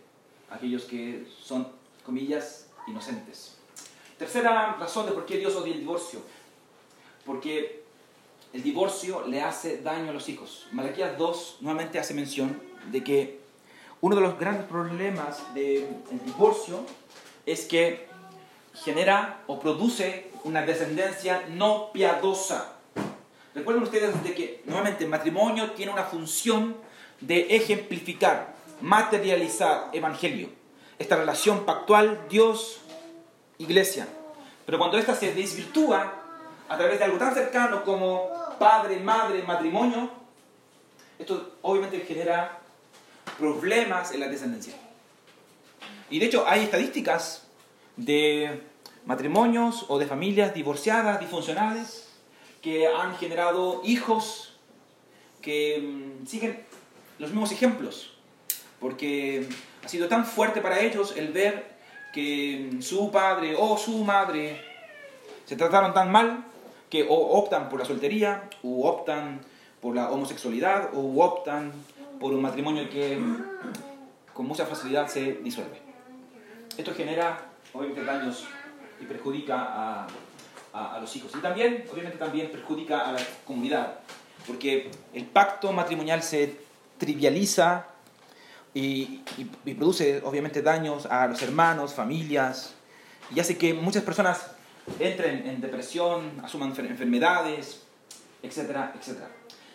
a 0.51 0.55
aquellos 0.55 0.85
que 0.85 1.27
son, 1.43 1.69
comillas, 2.05 2.69
inocentes. 2.87 3.59
Tercera 4.19 4.77
razón 4.79 5.07
de 5.07 5.13
por 5.13 5.27
qué 5.27 5.37
Dios 5.37 5.55
odia 5.55 5.75
el 5.75 5.81
divorcio, 5.81 6.21
porque 7.27 7.83
el 8.53 8.63
divorcio 8.63 9.27
le 9.27 9.43
hace 9.43 9.83
daño 9.83 10.11
a 10.11 10.15
los 10.15 10.29
hijos. 10.29 10.67
Malaquías 10.73 11.19
2 11.19 11.59
nuevamente 11.61 11.99
hace 11.99 12.15
mención 12.15 12.72
de 12.91 13.05
que 13.05 13.41
uno 14.01 14.17
de 14.17 14.23
los 14.23 14.39
grandes 14.39 14.67
problemas 14.67 15.55
del 15.55 15.87
divorcio 16.25 16.85
es 17.47 17.67
que 17.67 18.09
genera 18.75 19.43
o 19.47 19.61
produce 19.61 20.31
una 20.45 20.63
descendencia 20.63 21.45
no 21.51 21.93
piadosa. 21.93 22.73
Recuerden 23.55 23.85
ustedes 23.85 24.23
de 24.25 24.35
que 24.35 24.63
nuevamente 24.65 25.05
el 25.05 25.11
matrimonio 25.11 25.73
tiene 25.73 25.93
una 25.93 26.05
función 26.05 26.77
de 27.21 27.55
ejemplificar, 27.55 28.55
materializar 28.81 29.91
evangelio. 29.93 30.49
Esta 30.99 31.17
relación 31.17 31.65
pactual 31.65 32.27
Dios-iglesia. 32.29 34.09
Pero 34.67 34.79
cuando 34.79 34.99
esta 34.99 35.15
se 35.15 35.35
desvirtúa 35.35 36.15
a 36.69 36.77
través 36.77 36.99
de 36.99 37.05
algo 37.05 37.19
tan 37.19 37.35
cercano 37.35 37.85
como 37.85 38.31
padre, 38.59 38.99
madre, 39.01 39.43
matrimonio, 39.43 40.11
esto 41.19 41.53
obviamente 41.63 42.01
genera 42.01 42.62
problemas 43.39 44.13
en 44.13 44.21
la 44.21 44.29
descendencia. 44.29 44.75
Y 46.11 46.19
de 46.19 46.27
hecho 46.27 46.45
hay 46.47 46.65
estadísticas 46.65 47.47
de 47.97 48.63
matrimonios 49.05 49.87
o 49.89 49.99
de 49.99 50.07
familias 50.07 50.55
divorciadas, 50.55 51.21
disfuncionales, 51.21 52.09
que 52.61 52.87
han 52.87 53.17
generado 53.17 53.83
hijos 53.85 54.55
que 55.41 55.81
mm, 55.83 56.27
siguen 56.27 56.65
los 57.19 57.31
mismos 57.31 57.51
ejemplos, 57.53 58.15
porque 58.81 59.49
ha 59.85 59.89
sido 59.89 60.09
tan 60.09 60.25
fuerte 60.25 60.61
para 60.61 60.81
ellos 60.81 61.15
el 61.17 61.33
ver 61.33 61.73
que 62.13 62.71
mm, 62.73 62.83
su 62.83 63.11
padre 63.11 63.57
o 63.59 63.77
su 63.77 64.05
madre 64.05 64.61
se 65.45 65.57
trataron 65.57 65.93
tan 65.93 66.13
mal 66.13 66.45
que 66.89 67.03
o 67.09 67.15
optan 67.15 67.69
por 67.69 67.81
la 67.81 67.85
soltería, 67.85 68.49
o 68.63 68.89
optan 68.89 69.41
por 69.81 69.97
la 69.97 70.11
homosexualidad, 70.11 70.91
o 70.95 71.25
optan 71.25 71.73
por 72.23 72.33
un 72.33 72.41
matrimonio 72.41 72.89
que 72.89 73.19
con 74.33 74.47
mucha 74.47 74.65
facilidad 74.65 75.09
se 75.09 75.41
disuelve. 75.43 75.77
Esto 76.79 76.95
genera, 76.95 77.51
obviamente, 77.73 78.05
daños 78.05 78.45
y 79.01 79.05
perjudica 79.05 80.07
a, 80.73 81.01
los 81.01 81.17
hijos. 81.17 81.33
Y 81.37 81.41
también, 81.41 81.85
obviamente, 81.93 82.19
también 82.19 82.51
perjudica 82.51 83.01
a 83.01 83.13
la 83.13 83.21
comunidad, 83.45 83.99
porque 84.47 84.91
el 85.13 85.27
pacto 85.27 85.73
matrimonial 85.73 86.23
se 86.23 86.57
trivializa 86.97 87.87
y, 88.73 89.19
produce, 89.77 90.23
obviamente, 90.25 90.63
daños 90.63 91.07
a 91.07 91.27
los 91.27 91.43
hermanos, 91.43 91.93
familias, 91.93 92.75
y 93.35 93.41
hace 93.41 93.59
que 93.59 93.75
muchas 93.75 94.05
personas 94.05 94.53
entren 95.01 95.47
en 95.47 95.61
depresión, 95.61 96.41
asuman 96.43 96.73
enfermedades, 96.79 97.83
etcétera, 98.43 98.95
etcétera. 98.97 99.29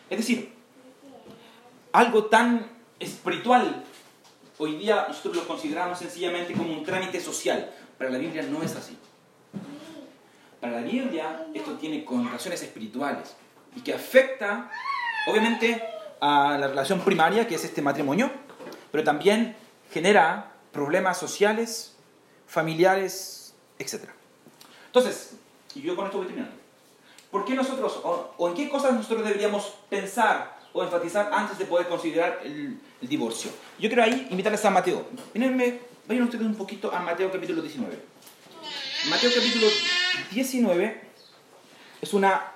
Es 0.10 0.18
decir, 0.18 0.57
algo 1.92 2.26
tan 2.26 2.70
espiritual 3.00 3.84
hoy 4.60 4.78
día 4.78 5.06
nosotros 5.08 5.36
lo 5.36 5.48
consideramos 5.48 6.00
sencillamente 6.00 6.54
como 6.54 6.74
un 6.74 6.84
trámite 6.84 7.20
social. 7.20 7.72
Para 7.98 8.10
la 8.10 8.18
Biblia 8.18 8.44
no 8.44 8.64
es 8.64 8.76
así. 8.76 8.98
Para 10.60 10.82
la 10.82 10.88
Biblia 10.88 11.48
esto 11.54 11.74
tiene 11.74 12.04
connotaciones 12.04 12.62
espirituales 12.62 13.36
y 13.76 13.82
que 13.82 13.94
afecta, 13.94 14.72
obviamente, 15.28 15.84
a 16.20 16.58
la 16.60 16.68
relación 16.68 17.00
primaria, 17.02 17.48
que 17.48 17.56
es 17.56 17.64
este 17.64 17.82
matrimonio, 17.82 18.32
pero 18.92 19.04
también 19.04 19.56
genera 19.92 20.52
problemas 20.72 21.18
sociales, 21.18 21.96
familiares, 22.48 23.54
etc. 23.78 24.10
Entonces, 24.88 25.36
y 25.76 25.82
yo 25.82 25.96
con 25.96 26.06
esto 26.06 26.18
voy 26.18 26.28
terminando. 26.28 26.56
¿Por 27.30 27.46
qué 27.46 27.54
nosotros, 27.54 28.00
o, 28.04 28.48
en 28.48 28.56
qué 28.56 28.70
cosas 28.70 28.94
nosotros 28.94 29.24
deberíamos 29.24 29.76
pensar 29.90 30.57
o 30.78 30.84
enfatizar 30.84 31.32
antes 31.34 31.58
de 31.58 31.66
poder 31.66 31.88
considerar 31.88 32.40
el, 32.44 32.80
divorcio? 33.02 33.50
Yo 33.80 33.90
quiero 33.90 34.04
ahí 34.04 34.28
invitarles 34.30 34.64
a 34.66 34.70
Mateo. 34.70 35.08
vayan 35.34 36.24
ustedes 36.24 36.46
un 36.46 36.56
poquito 36.56 36.94
a 36.94 37.00
Mateo 37.00 37.32
capítulo 37.32 37.62
19. 37.62 37.98
Mateo 39.10 39.32
capítulo 39.34 39.68
19 40.32 41.02
es 42.02 42.14
una, 42.14 42.52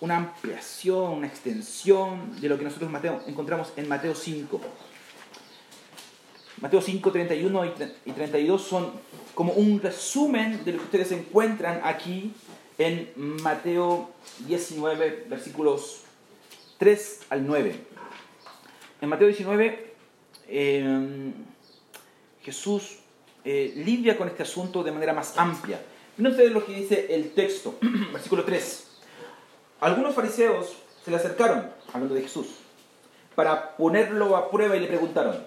una 0.00 0.16
ampliación, 0.16 1.12
una 1.12 1.26
extensión 1.26 2.40
de 2.40 2.48
lo 2.48 2.56
que 2.56 2.64
nosotros 2.64 2.90
Mateo, 2.90 3.22
encontramos 3.26 3.72
en 3.76 3.88
Mateo 3.88 4.14
5. 4.14 4.60
Mateo 6.60 6.80
5, 6.80 7.12
31 7.12 7.64
y 8.06 8.12
32 8.12 8.62
son 8.62 8.92
como 9.34 9.52
un 9.52 9.80
resumen 9.80 10.64
de 10.64 10.72
lo 10.72 10.78
que 10.78 10.84
ustedes 10.84 11.12
encuentran 11.12 11.80
aquí 11.84 12.32
en 12.78 13.12
Mateo 13.42 14.10
19, 14.46 15.26
versículos 15.28 16.04
3 16.78 17.20
al 17.30 17.46
9. 17.46 17.74
En 19.00 19.08
Mateo 19.08 19.26
19, 19.26 19.94
em, 20.48 21.32
Jesús 22.42 22.98
eh, 23.44 23.72
lidia 23.76 24.16
con 24.16 24.28
este 24.28 24.44
asunto 24.44 24.84
de 24.84 24.92
manera 24.92 25.12
más 25.12 25.36
amplia. 25.36 25.80
Miren 26.16 26.32
ustedes 26.32 26.52
lo 26.52 26.64
que 26.64 26.72
dice 26.72 27.14
el 27.14 27.32
texto, 27.32 27.74
versículo 28.12 28.44
3. 28.44 28.86
Algunos 29.80 30.14
fariseos 30.14 30.72
se 31.04 31.10
le 31.10 31.16
acercaron, 31.16 31.70
hablando 31.92 32.14
de 32.14 32.22
Jesús, 32.22 32.46
para 33.34 33.76
ponerlo 33.76 34.36
a 34.36 34.50
prueba 34.50 34.76
y 34.76 34.80
le 34.80 34.86
preguntaron, 34.86 35.44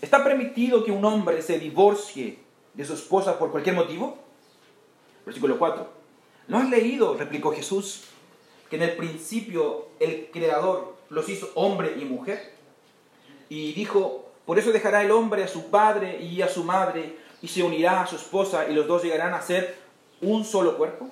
¿está 0.00 0.22
permitido 0.22 0.84
que 0.84 0.90
un 0.90 1.04
hombre 1.04 1.40
se 1.42 1.58
divorcie 1.58 2.38
de 2.74 2.84
su 2.84 2.94
esposa 2.94 3.38
por 3.38 3.50
cualquier 3.50 3.74
motivo? 3.74 4.18
Versículo 5.24 5.58
4. 5.58 6.01
¿No 6.48 6.58
has 6.58 6.68
leído, 6.68 7.14
replicó 7.14 7.52
Jesús, 7.52 8.04
que 8.68 8.76
en 8.76 8.82
el 8.82 8.96
principio 8.96 9.88
el 10.00 10.30
Creador 10.32 10.96
los 11.08 11.28
hizo 11.28 11.50
hombre 11.54 11.94
y 12.00 12.04
mujer? 12.04 12.54
Y 13.48 13.72
dijo, 13.72 14.32
por 14.44 14.58
eso 14.58 14.72
dejará 14.72 15.02
el 15.02 15.10
hombre 15.10 15.44
a 15.44 15.48
su 15.48 15.70
padre 15.70 16.20
y 16.20 16.42
a 16.42 16.48
su 16.48 16.64
madre 16.64 17.16
y 17.40 17.48
se 17.48 17.62
unirá 17.62 18.02
a 18.02 18.06
su 18.06 18.16
esposa 18.16 18.68
y 18.68 18.74
los 18.74 18.86
dos 18.86 19.02
llegarán 19.02 19.34
a 19.34 19.42
ser 19.42 19.76
un 20.20 20.44
solo 20.44 20.76
cuerpo. 20.76 21.08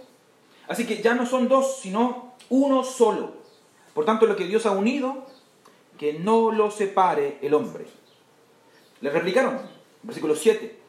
Así 0.69 0.87
que 0.87 1.03
ya 1.03 1.15
no 1.15 1.27
son 1.27 1.49
dos, 1.49 1.79
sino 1.81 2.35
uno 2.49 2.85
solo. 2.85 3.35
Por 3.95 4.05
tanto, 4.05 4.27
lo 4.27 4.37
que 4.37 4.45
Dios 4.45 4.67
ha 4.67 4.71
unido, 4.71 5.27
que 5.99 6.15
no 6.15 6.53
lo 6.53 6.71
separe 6.71 7.39
el 7.43 7.55
hombre. 7.55 7.87
Le 9.01 9.11
replicaron, 9.11 9.61
versículo 10.03 10.35
7. 10.35 10.80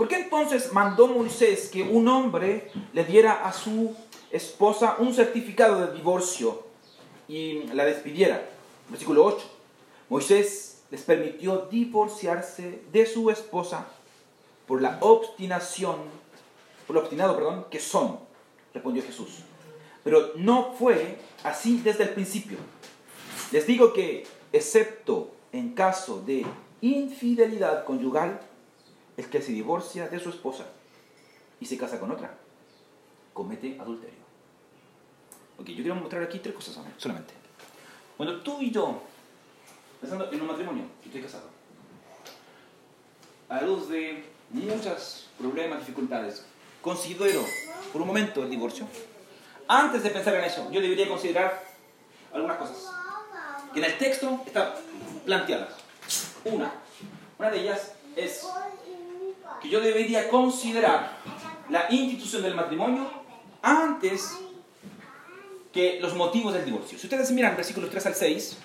¿Por 0.00 0.08
qué 0.08 0.16
entonces 0.16 0.72
mandó 0.72 1.08
Moisés 1.08 1.68
que 1.68 1.82
un 1.82 2.08
hombre 2.08 2.70
le 2.94 3.04
diera 3.04 3.46
a 3.46 3.52
su 3.52 3.94
esposa 4.30 4.96
un 4.98 5.12
certificado 5.12 5.78
de 5.78 5.92
divorcio 5.92 6.64
y 7.28 7.64
la 7.74 7.84
despidiera? 7.84 8.48
Versículo 8.88 9.26
8. 9.26 9.46
Moisés 10.08 10.84
les 10.90 11.02
permitió 11.02 11.68
divorciarse 11.70 12.80
de 12.90 13.04
su 13.04 13.28
esposa 13.28 13.88
por 14.66 14.80
la 14.80 14.96
obstinación, 15.02 15.96
por 16.86 16.96
lo 16.96 17.02
obstinado, 17.02 17.36
perdón, 17.36 17.66
que 17.70 17.78
son, 17.78 18.20
respondió 18.72 19.02
Jesús. 19.02 19.40
Pero 20.02 20.32
no 20.36 20.72
fue 20.78 21.18
así 21.44 21.78
desde 21.84 22.04
el 22.04 22.10
principio. 22.14 22.56
Les 23.52 23.66
digo 23.66 23.92
que, 23.92 24.26
excepto 24.50 25.30
en 25.52 25.74
caso 25.74 26.22
de 26.22 26.46
infidelidad 26.80 27.84
conyugal, 27.84 28.40
el 29.20 29.28
que 29.28 29.42
se 29.42 29.52
divorcia 29.52 30.08
de 30.08 30.18
su 30.18 30.30
esposa 30.30 30.64
y 31.60 31.66
se 31.66 31.76
casa 31.76 32.00
con 32.00 32.10
otra, 32.10 32.34
comete 33.34 33.78
adulterio. 33.78 34.20
Ok, 35.58 35.66
yo 35.68 35.82
quiero 35.82 35.94
mostrar 35.96 36.22
aquí 36.22 36.38
tres 36.38 36.54
cosas 36.54 36.78
solamente. 36.96 37.34
Cuando 38.16 38.40
tú 38.40 38.62
y 38.62 38.70
yo 38.70 39.02
pensando 40.00 40.30
en 40.32 40.40
un 40.40 40.46
matrimonio, 40.46 40.84
yo 41.02 41.06
estoy 41.06 41.22
casado. 41.22 41.50
A 43.50 43.56
la 43.56 43.62
luz 43.62 43.88
de 43.90 44.24
muchos 44.48 45.28
problemas, 45.38 45.80
dificultades, 45.80 46.46
considero 46.80 47.44
por 47.92 48.00
un 48.00 48.08
momento 48.08 48.42
el 48.42 48.48
divorcio. 48.48 48.86
Antes 49.68 50.02
de 50.02 50.10
pensar 50.10 50.34
en 50.34 50.44
eso, 50.44 50.70
yo 50.70 50.80
debería 50.80 51.06
considerar 51.08 51.62
algunas 52.32 52.56
cosas 52.56 52.90
que 53.74 53.80
en 53.80 53.84
el 53.84 53.98
texto 53.98 54.40
están 54.46 54.72
planteadas. 55.26 55.74
Una, 56.44 56.72
una 57.38 57.50
de 57.50 57.60
ellas 57.60 57.92
es 58.16 58.46
que 59.60 59.68
yo 59.68 59.80
debería 59.80 60.28
considerar 60.28 61.18
la 61.68 61.86
institución 61.90 62.42
del 62.42 62.54
matrimonio 62.54 63.08
antes 63.62 64.38
que 65.72 66.00
los 66.00 66.14
motivos 66.14 66.52
del 66.52 66.64
divorcio. 66.64 66.98
Si 66.98 67.06
ustedes 67.06 67.30
miran 67.30 67.56
versículos 67.56 67.90
3 67.90 68.06
al 68.06 68.14
6, 68.14 68.58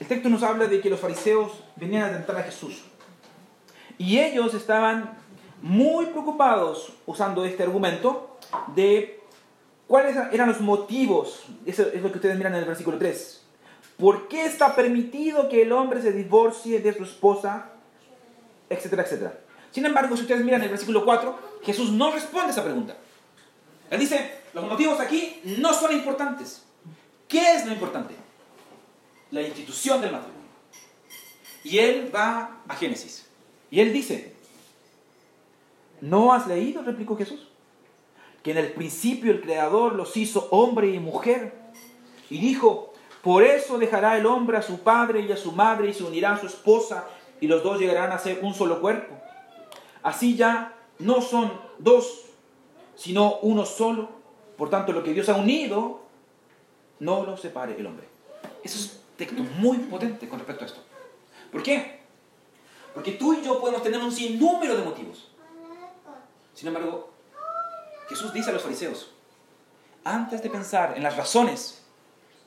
el 0.00 0.06
texto 0.06 0.28
nos 0.28 0.42
habla 0.42 0.66
de 0.66 0.80
que 0.80 0.90
los 0.90 1.00
fariseos 1.00 1.52
venían 1.76 2.04
a 2.04 2.12
tentar 2.12 2.36
a 2.36 2.42
Jesús. 2.42 2.82
Y 3.98 4.18
ellos 4.18 4.54
estaban 4.54 5.18
muy 5.62 6.06
preocupados, 6.06 6.92
usando 7.06 7.44
este 7.44 7.62
argumento, 7.62 8.38
de 8.74 9.20
cuáles 9.86 10.16
eran 10.32 10.48
los 10.48 10.60
motivos. 10.60 11.44
Eso 11.64 11.88
es 11.88 12.02
lo 12.02 12.10
que 12.10 12.18
ustedes 12.18 12.36
miran 12.36 12.54
en 12.54 12.60
el 12.60 12.66
versículo 12.66 12.98
3. 12.98 13.42
¿Por 13.96 14.28
qué 14.28 14.44
está 14.44 14.76
permitido 14.76 15.48
que 15.48 15.62
el 15.62 15.72
hombre 15.72 16.02
se 16.02 16.12
divorcie 16.12 16.80
de 16.80 16.92
su 16.92 17.04
esposa? 17.04 17.70
Etcétera, 18.68 19.04
etcétera. 19.04 19.40
Sin 19.76 19.84
embargo, 19.84 20.16
si 20.16 20.22
ustedes 20.22 20.42
miran 20.42 20.62
el 20.62 20.70
versículo 20.70 21.04
4, 21.04 21.38
Jesús 21.62 21.90
no 21.90 22.10
responde 22.10 22.46
a 22.46 22.50
esa 22.52 22.64
pregunta. 22.64 22.96
Él 23.90 24.00
dice, 24.00 24.38
los 24.54 24.66
motivos 24.66 24.98
aquí 25.00 25.38
no 25.58 25.74
son 25.74 25.92
importantes. 25.92 26.64
¿Qué 27.28 27.56
es 27.56 27.66
lo 27.66 27.72
importante? 27.74 28.14
la 29.30 29.42
institución 29.42 30.00
del 30.00 30.12
matrimonio. 30.12 30.48
Y 31.62 31.76
él 31.76 32.10
va 32.14 32.62
a 32.66 32.74
Génesis. 32.74 33.26
Y 33.70 33.80
él 33.80 33.92
dice, 33.92 34.34
¿no 36.00 36.32
has 36.32 36.46
leído? 36.46 36.80
replicó 36.80 37.14
Jesús. 37.14 37.46
Que 38.42 38.52
en 38.52 38.56
el 38.56 38.72
principio 38.72 39.30
el 39.30 39.42
Creador 39.42 39.94
los 39.94 40.16
hizo 40.16 40.48
hombre 40.52 40.88
y 40.88 41.00
mujer. 41.00 41.52
Y 42.30 42.38
dijo, 42.38 42.94
por 43.20 43.42
eso 43.42 43.76
dejará 43.76 44.16
el 44.16 44.24
hombre 44.24 44.56
a 44.56 44.62
su 44.62 44.80
padre 44.80 45.20
y 45.20 45.30
a 45.32 45.36
su 45.36 45.52
madre 45.52 45.90
y 45.90 45.92
se 45.92 46.02
unirá 46.02 46.32
a 46.32 46.40
su 46.40 46.46
esposa 46.46 47.06
y 47.42 47.46
los 47.46 47.62
dos 47.62 47.78
llegarán 47.78 48.12
a 48.12 48.18
ser 48.18 48.40
un 48.40 48.54
solo 48.54 48.80
cuerpo. 48.80 49.26
Así 50.06 50.36
ya 50.36 50.72
no 51.00 51.20
son 51.20 51.52
dos, 51.78 52.26
sino 52.94 53.38
uno 53.38 53.66
solo. 53.66 54.08
Por 54.56 54.70
tanto, 54.70 54.92
lo 54.92 55.02
que 55.02 55.12
Dios 55.12 55.28
ha 55.28 55.34
unido, 55.34 56.00
no 57.00 57.24
lo 57.24 57.36
separe 57.36 57.74
el 57.76 57.84
hombre. 57.88 58.06
Eso 58.62 58.78
es 58.78 59.00
texto 59.16 59.42
muy 59.58 59.78
potente 59.78 60.28
con 60.28 60.38
respecto 60.38 60.62
a 60.62 60.68
esto. 60.68 60.80
¿Por 61.50 61.60
qué? 61.60 62.02
Porque 62.94 63.12
tú 63.12 63.34
y 63.34 63.42
yo 63.42 63.60
podemos 63.60 63.82
tener 63.82 64.00
un 64.00 64.12
sinnúmero 64.12 64.76
de 64.76 64.84
motivos. 64.84 65.26
Sin 66.54 66.68
embargo, 66.68 67.10
Jesús 68.08 68.32
dice 68.32 68.50
a 68.50 68.52
los 68.52 68.62
fariseos, 68.62 69.10
antes 70.04 70.40
de 70.40 70.50
pensar 70.50 70.96
en 70.96 71.02
las 71.02 71.16
razones, 71.16 71.82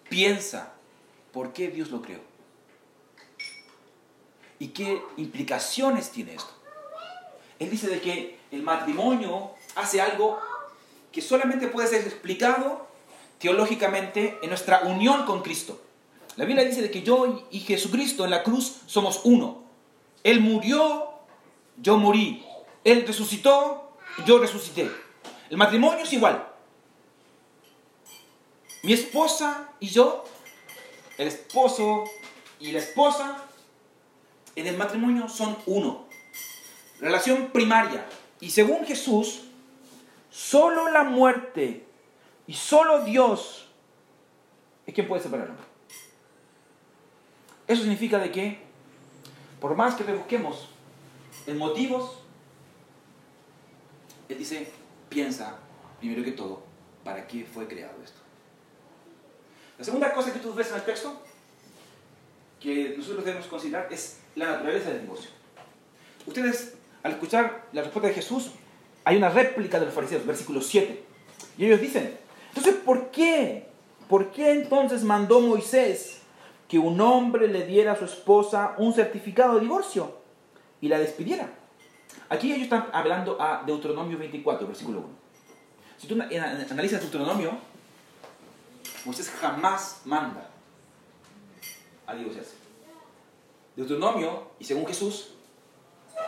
piensa 0.07 0.71
por 1.33 1.51
qué 1.51 1.67
Dios 1.67 1.91
lo 1.91 2.01
creó. 2.01 2.21
¿Y 4.59 4.69
qué 4.69 5.01
implicaciones 5.17 6.09
tiene 6.09 6.35
esto? 6.35 6.58
Él 7.59 7.69
dice 7.69 7.87
de 7.87 8.01
que 8.01 8.39
el 8.51 8.63
matrimonio 8.63 9.51
hace 9.75 10.01
algo 10.01 10.39
que 11.11 11.21
solamente 11.21 11.67
puede 11.67 11.87
ser 11.87 12.01
explicado 12.01 12.87
teológicamente 13.37 14.37
en 14.41 14.49
nuestra 14.49 14.81
unión 14.81 15.25
con 15.25 15.41
Cristo. 15.41 15.79
La 16.35 16.45
Biblia 16.45 16.65
dice 16.65 16.81
de 16.81 16.91
que 16.91 17.03
yo 17.03 17.47
y 17.51 17.59
Jesucristo 17.59 18.23
en 18.23 18.31
la 18.31 18.43
cruz 18.43 18.81
somos 18.85 19.21
uno. 19.23 19.63
Él 20.23 20.41
murió, 20.41 21.09
yo 21.77 21.97
morí. 21.97 22.45
Él 22.83 23.05
resucitó, 23.05 23.91
yo 24.25 24.39
resucité. 24.39 24.89
El 25.49 25.57
matrimonio 25.57 26.03
es 26.03 26.13
igual. 26.13 26.47
Mi 28.83 28.93
esposa 28.93 29.69
y 29.79 29.87
yo, 29.87 30.23
el 31.17 31.27
esposo 31.27 32.05
y 32.59 32.71
la 32.71 32.79
esposa, 32.79 33.43
en 34.55 34.67
el 34.67 34.77
matrimonio 34.77 35.27
son 35.27 35.57
uno. 35.65 36.08
Relación 36.99 37.51
primaria. 37.51 38.05
Y 38.39 38.49
según 38.49 38.85
Jesús, 38.85 39.41
solo 40.29 40.91
la 40.91 41.03
muerte 41.03 41.85
y 42.47 42.53
solo 42.53 43.03
Dios 43.03 43.67
es 44.85 44.93
quien 44.93 45.07
puede 45.07 45.21
separarnos. 45.21 45.57
Eso 47.67 47.81
significa 47.81 48.17
de 48.17 48.31
que, 48.31 48.59
por 49.61 49.75
más 49.75 49.95
que 49.95 50.03
rebusquemos 50.03 50.69
en 51.45 51.57
motivos, 51.57 52.19
Él 54.27 54.37
dice, 54.39 54.71
piensa 55.09 55.59
primero 55.99 56.23
que 56.23 56.31
todo, 56.31 56.63
¿para 57.03 57.27
qué 57.27 57.45
fue 57.45 57.67
creado 57.67 58.01
esto? 58.03 58.19
La 59.77 59.85
segunda 59.85 60.13
cosa 60.13 60.33
que 60.33 60.39
tú 60.39 60.53
ves 60.53 60.69
en 60.69 60.75
el 60.75 60.83
texto, 60.83 61.21
que 62.59 62.95
nosotros 62.97 63.23
debemos 63.23 63.47
considerar, 63.47 63.87
es 63.91 64.19
la 64.35 64.45
naturaleza 64.47 64.89
del 64.89 65.01
divorcio. 65.01 65.29
Ustedes, 66.25 66.73
al 67.03 67.11
escuchar 67.13 67.67
la 67.71 67.81
respuesta 67.81 68.09
de 68.09 68.13
Jesús, 68.13 68.51
hay 69.05 69.17
una 69.17 69.29
réplica 69.29 69.79
de 69.79 69.85
los 69.85 69.93
fariseos, 69.93 70.25
versículo 70.25 70.61
7. 70.61 71.03
Y 71.57 71.65
ellos 71.65 71.81
dicen, 71.81 72.17
entonces, 72.49 72.75
¿por 72.75 73.11
qué? 73.11 73.67
¿Por 74.07 74.31
qué 74.31 74.51
entonces 74.51 75.03
mandó 75.03 75.39
Moisés 75.39 76.21
que 76.67 76.79
un 76.79 76.99
hombre 76.99 77.47
le 77.47 77.65
diera 77.65 77.93
a 77.93 77.95
su 77.95 78.05
esposa 78.05 78.75
un 78.77 78.93
certificado 78.93 79.55
de 79.55 79.61
divorcio 79.61 80.17
y 80.81 80.87
la 80.87 80.99
despidiera? 80.99 81.49
Aquí 82.29 82.51
ellos 82.51 82.63
están 82.63 82.89
hablando 82.91 83.41
a 83.41 83.63
Deuteronomio 83.65 84.17
24, 84.17 84.67
versículo 84.67 84.99
1. 84.99 85.07
Si 85.97 86.07
tú 86.07 86.15
analizas 86.15 87.01
Deuteronomio, 87.01 87.57
Moisés 89.05 89.29
jamás 89.29 90.01
manda 90.05 90.49
a 92.05 92.15
divorciarse. 92.15 92.55
Deuteronomio, 93.75 94.49
y 94.59 94.65
según 94.65 94.85
Jesús, 94.85 95.33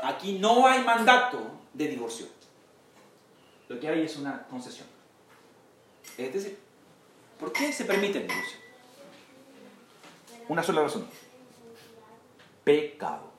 aquí 0.03 0.39
no 0.39 0.67
hay 0.67 0.83
mandato 0.83 1.51
de 1.73 1.87
divorcio. 1.87 2.27
Lo 3.67 3.79
que 3.79 3.87
hay 3.87 4.01
es 4.01 4.17
una 4.17 4.43
concesión. 4.47 4.87
Es 6.17 6.33
decir, 6.33 6.57
¿por 7.39 7.51
qué 7.53 7.71
se 7.71 7.85
permite 7.85 8.19
el 8.19 8.27
divorcio? 8.27 8.57
Una 10.49 10.63
sola 10.63 10.81
razón. 10.81 11.07
Pecado. 12.63 13.31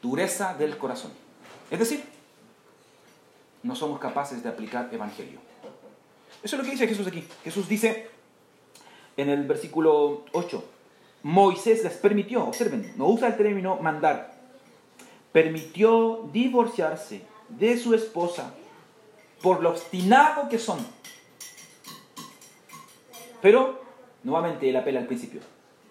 Dureza 0.00 0.54
del 0.54 0.78
corazón. 0.78 1.12
Es 1.70 1.78
decir, 1.78 2.04
no 3.62 3.74
somos 3.74 3.98
capaces 3.98 4.42
de 4.42 4.48
aplicar 4.48 4.88
evangelio. 4.92 5.40
Eso 6.42 6.56
es 6.56 6.58
lo 6.58 6.64
que 6.64 6.72
dice 6.72 6.86
Jesús 6.86 7.06
aquí. 7.06 7.26
Jesús 7.42 7.68
dice 7.68 8.10
en 9.16 9.30
el 9.30 9.46
versículo 9.46 10.24
8, 10.32 10.64
Moisés 11.22 11.82
les 11.82 11.94
permitió, 11.94 12.44
observen, 12.44 12.92
no 12.96 13.08
usa 13.08 13.28
el 13.28 13.36
término 13.36 13.76
mandar, 13.76 14.33
permitió 15.34 16.30
divorciarse 16.32 17.22
de 17.48 17.76
su 17.76 17.92
esposa 17.92 18.54
por 19.42 19.60
lo 19.60 19.70
obstinado 19.70 20.48
que 20.48 20.60
son. 20.60 20.78
Pero, 23.42 23.82
nuevamente, 24.22 24.70
él 24.70 24.76
apela 24.76 25.00
al 25.00 25.08
principio. 25.08 25.40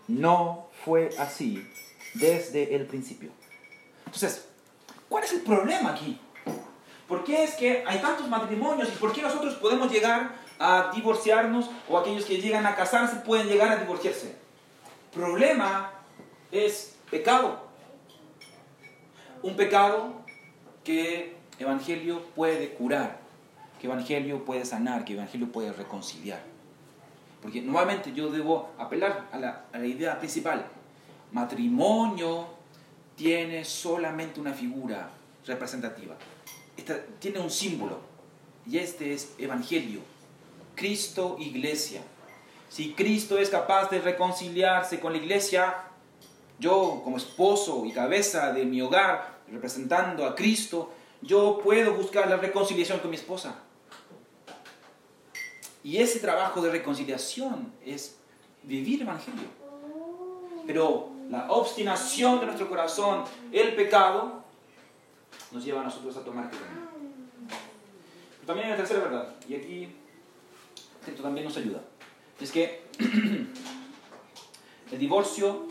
No 0.07 0.69
fue 0.85 1.09
así 1.19 1.61
desde 2.13 2.73
el 2.73 2.85
principio. 2.85 3.31
Entonces, 4.05 4.47
¿cuál 5.09 5.25
es 5.25 5.33
el 5.33 5.41
problema 5.41 5.91
aquí? 5.91 6.17
¿Por 7.09 7.25
qué 7.25 7.43
es 7.43 7.55
que 7.55 7.83
hay 7.85 7.99
tantos 7.99 8.29
matrimonios 8.29 8.87
y 8.87 8.97
por 8.97 9.11
qué 9.11 9.21
nosotros 9.21 9.55
podemos 9.55 9.91
llegar 9.91 10.35
a 10.57 10.89
divorciarnos 10.95 11.69
o 11.89 11.97
aquellos 11.97 12.23
que 12.23 12.39
llegan 12.39 12.65
a 12.65 12.77
casarse 12.77 13.17
pueden 13.17 13.49
llegar 13.49 13.73
a 13.73 13.75
divorciarse? 13.75 14.37
Problema 15.13 15.91
es 16.49 16.95
pecado. 17.11 17.72
Un 19.43 19.55
pecado 19.55 20.13
que 20.83 21.35
Evangelio 21.59 22.21
puede 22.35 22.73
curar 22.73 23.23
que 23.83 23.87
Evangelio 23.87 24.45
puede 24.45 24.63
sanar, 24.63 25.03
que 25.03 25.11
Evangelio 25.11 25.51
puede 25.51 25.73
reconciliar. 25.73 26.41
Porque 27.41 27.61
nuevamente 27.61 28.13
yo 28.13 28.31
debo 28.31 28.69
apelar 28.77 29.27
a 29.29 29.37
la, 29.37 29.85
idea 29.85 30.17
principal. 30.17 30.65
Matrimonio 31.33 32.47
tiene 33.17 33.65
solamente 33.65 34.39
una 34.39 34.53
figura 34.53 35.09
representativa. 35.45 36.15
tiene 37.19 37.39
un 37.39 37.49
símbolo. 37.49 37.99
Y 38.65 38.77
este 38.77 39.11
es 39.11 39.33
Evangelio. 39.37 39.99
Cristo, 40.75 41.35
iglesia. 41.37 42.03
Si 42.69 42.93
Cristo 42.93 43.37
es 43.37 43.49
capaz 43.49 43.89
de 43.89 43.99
reconciliarse 43.99 45.01
con 45.01 45.11
la 45.11 45.17
iglesia, 45.17 45.75
yo 46.57 47.01
como 47.03 47.17
esposo 47.17 47.83
y 47.85 47.91
cabeza 47.91 48.53
de 48.53 48.63
mi 48.63 48.81
hogar, 48.81 49.32
representando 49.53 50.25
a 50.25 50.35
Cristo, 50.35 50.91
yo 51.21 51.59
puedo 51.63 51.93
buscar 51.93 52.29
la 52.29 52.37
reconciliación 52.37 52.99
con 52.99 53.09
mi 53.09 53.15
esposa. 53.15 53.55
Y 55.83 55.97
ese 55.97 56.19
trabajo 56.19 56.61
de 56.61 56.71
reconciliación 56.71 57.71
es 57.85 58.17
vivir 58.63 59.01
evangelio. 59.01 59.47
Pero 60.65 61.09
la 61.29 61.51
obstinación 61.51 62.39
de 62.39 62.47
nuestro 62.47 62.69
corazón, 62.69 63.23
el 63.51 63.75
pecado, 63.75 64.43
nos 65.51 65.63
lleva 65.63 65.81
a 65.81 65.83
nosotros 65.83 66.15
a 66.17 66.23
tomar 66.23 66.49
camino. 66.49 66.83
También 68.45 68.67
hay 68.67 68.73
una 68.73 68.77
tercera 68.77 69.05
verdad, 69.05 69.35
y 69.47 69.55
aquí 69.55 69.87
esto 71.07 71.21
también 71.21 71.45
nos 71.45 71.55
ayuda. 71.57 71.81
Es 72.39 72.51
que 72.51 72.83
el 74.91 74.99
divorcio 74.99 75.67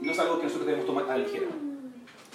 no 0.00 0.10
es 0.10 0.18
algo 0.18 0.38
que 0.38 0.44
nosotros 0.44 0.66
debemos 0.66 0.86
tomar 0.86 1.04
a 1.04 1.16
la 1.16 1.18
ligera. 1.18 1.46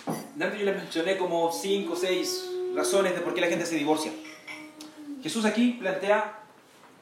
Antes 0.08 0.60
yo 0.60 0.66
les 0.66 0.76
mencioné 0.76 1.18
como 1.18 1.52
cinco 1.52 1.94
o 1.94 1.96
seis 1.96 2.50
razones 2.76 3.14
de 3.14 3.22
por 3.22 3.34
qué 3.34 3.42
la 3.42 3.48
gente 3.48 3.66
se 3.66 3.76
divorcia. 3.76 4.12
Jesús 5.22 5.46
aquí 5.46 5.74
plantea 5.80 6.40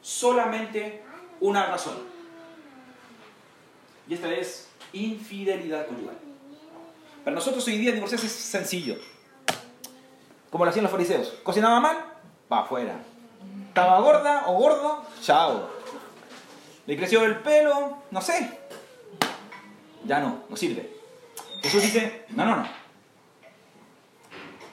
solamente 0.01 1.03
una 1.39 1.65
razón. 1.65 1.97
Y 4.07 4.13
esta 4.13 4.33
es 4.33 4.67
infidelidad 4.91 5.87
conyugal. 5.87 6.17
Para 7.23 7.35
nosotros 7.35 7.65
hoy 7.67 7.77
día 7.77 7.91
divorciarse 7.91 8.25
es 8.25 8.33
sencillo. 8.33 8.95
Como 10.49 10.65
lo 10.65 10.71
hacían 10.71 10.83
los 10.83 10.91
fariseos. 10.91 11.33
Cocinaba 11.43 11.79
mal, 11.79 11.97
va 12.51 12.61
afuera. 12.61 12.99
Estaba 13.67 13.99
gorda 13.99 14.43
o 14.47 14.53
gordo, 14.53 15.05
chao. 15.21 15.69
Le 16.87 16.97
creció 16.97 17.23
el 17.23 17.37
pelo, 17.37 17.99
no 18.09 18.21
sé. 18.21 18.59
Ya 20.05 20.19
no, 20.19 20.43
no 20.49 20.57
sirve. 20.57 20.91
Jesús 21.61 21.83
dice, 21.83 22.25
no, 22.29 22.45
no, 22.45 22.55
no. 22.57 22.67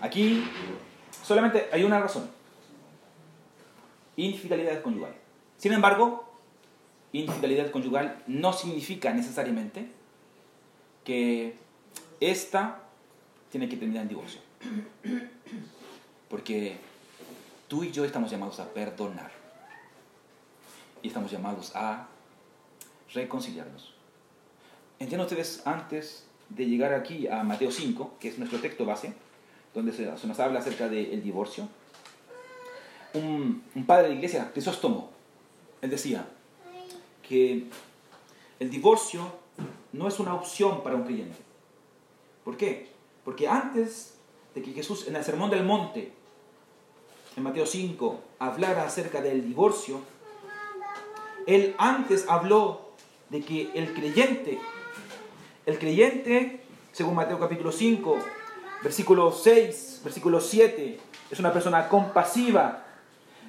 Aquí 0.07 0.44
solamente 1.24 1.68
hay 1.72 1.82
una 1.82 1.98
razón 1.98 2.30
infidelidad 4.16 4.80
conyugal. 4.80 5.12
Sin 5.59 5.72
embargo, 5.72 6.32
infidelidad 7.12 7.72
conyugal 7.72 8.22
no 8.28 8.52
significa 8.52 9.12
necesariamente 9.12 9.90
que 11.04 11.57
esta 12.20 12.82
tiene 13.50 13.68
que 13.68 13.76
terminar 13.76 14.02
en 14.02 14.09
divorcio. 14.09 14.40
Porque 16.30 16.76
tú 17.66 17.82
y 17.82 17.90
yo 17.90 18.04
estamos 18.04 18.30
llamados 18.30 18.61
a 18.61 18.72
perdonar. 18.72 19.32
Y 21.02 21.09
estamos 21.09 21.32
llamados 21.32 21.74
a 21.74 22.07
reconciliarnos. 23.12 23.92
Entienden 25.00 25.26
ustedes 25.26 25.66
antes 25.66 26.26
de 26.48 26.66
llegar 26.66 26.94
aquí 26.94 27.26
a 27.26 27.42
Mateo 27.42 27.72
5, 27.72 28.16
que 28.20 28.28
es 28.28 28.38
nuestro 28.38 28.61
texto 28.61 28.84
base, 28.86 29.26
donde 29.77 29.93
se 29.93 30.27
nos 30.27 30.41
habla 30.41 30.61
acerca 30.61 30.89
del 30.89 31.22
divorcio, 31.22 31.68
un, 33.12 33.62
padre 33.87 34.05
de 34.05 34.09
la 34.09 34.14
iglesia, 34.14 34.51
Crisóstomo, 34.51 35.11
él 35.83 35.91
decía 35.91 36.27
que 37.29 37.66
el 38.59 38.70
divorcio 38.70 39.31
no 39.93 40.09
es 40.09 40.18
una 40.18 40.35
opción 40.35 40.83
para 40.83 40.97
un 40.97 41.05
creyente. 41.05 41.37
¿Por 42.43 42.57
qué? 42.57 42.89
Porque 43.22 43.49
antes 43.49 44.14
de 44.55 44.62
que 44.62 44.72
Jesús 44.72 45.09
en 45.09 45.16
el 45.16 45.22
Sermón 45.22 45.51
del 45.51 45.62
Monte, 45.62 46.11
en 47.37 47.43
Mateo 47.43 47.66
5, 47.66 48.20
hablara 48.39 48.87
acerca 48.87 49.20
del 49.20 49.47
divorcio, 49.47 50.01
él 51.47 51.74
antes 51.77 52.24
habló 52.31 52.93
de 53.29 53.43
que 53.43 53.72
el 53.74 53.93
creyente, 53.93 54.59
el 55.66 55.79
creyente, 55.79 56.62
según 56.93 57.14
Mateo 57.14 57.39
capítulo 57.39 57.70
5, 57.70 58.18
versículo 58.83 59.33
6, 59.33 60.01
versículo 60.05 60.41
7, 60.41 61.01
es 61.31 61.39
una 61.39 61.53
persona 61.53 61.89
compasiva, 61.89 62.85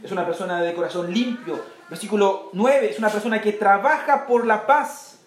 es 0.04 0.12
una 0.12 0.26
persona 0.26 0.62
de 0.62 0.74
corazón 0.74 1.14
limpio. 1.14 1.60
Versículo 1.90 2.50
9, 2.54 2.92
es 2.92 3.00
una 3.00 3.10
persona 3.10 3.42
que 3.42 3.54
trabaja 3.54 4.28
por 4.28 4.46
la 4.46 4.66
paz. 4.66 5.20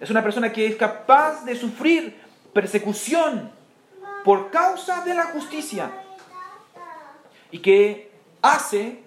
Es 0.00 0.10
una 0.10 0.22
persona 0.22 0.52
que 0.52 0.66
es 0.66 0.76
capaz 0.76 1.44
de 1.44 1.56
sufrir 1.56 2.18
persecución 2.52 3.50
por 4.24 4.50
causa 4.50 5.04
de 5.04 5.14
la 5.14 5.24
justicia. 5.24 5.90
Y 7.50 7.58
que 7.60 8.10
hace 8.42 9.02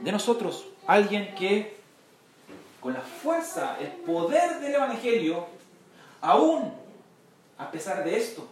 de 0.00 0.12
nosotros 0.12 0.66
alguien 0.86 1.34
que 1.34 1.76
con 2.80 2.92
la 2.92 3.00
fuerza, 3.00 3.76
el 3.80 3.88
poder 3.88 4.60
del 4.60 4.74
Evangelio, 4.74 5.46
aún 6.20 6.72
a 7.58 7.70
pesar 7.70 8.04
de 8.04 8.16
esto, 8.16 8.48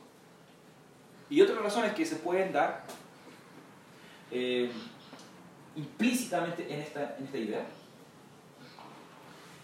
y 1.32 1.40
otras 1.40 1.62
razones 1.62 1.94
que 1.94 2.04
se 2.04 2.16
pueden 2.16 2.52
dar 2.52 2.84
eh, 4.30 4.70
implícitamente 5.74 6.70
en 6.70 6.80
esta, 6.80 7.16
en 7.16 7.24
esta 7.24 7.38
idea, 7.38 7.66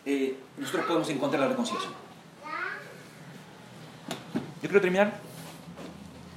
eh, 0.06 0.38
nosotros 0.56 0.86
podemos 0.86 1.10
encontrar 1.10 1.42
la 1.42 1.48
reconciliación. 1.48 1.92
Yo 4.62 4.62
quiero 4.62 4.80
terminar 4.80 5.20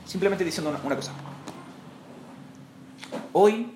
simplemente 0.06 0.44
diciendo 0.44 0.78
una, 0.84 0.96
cosa. 0.98 1.14
Hoy 3.32 3.72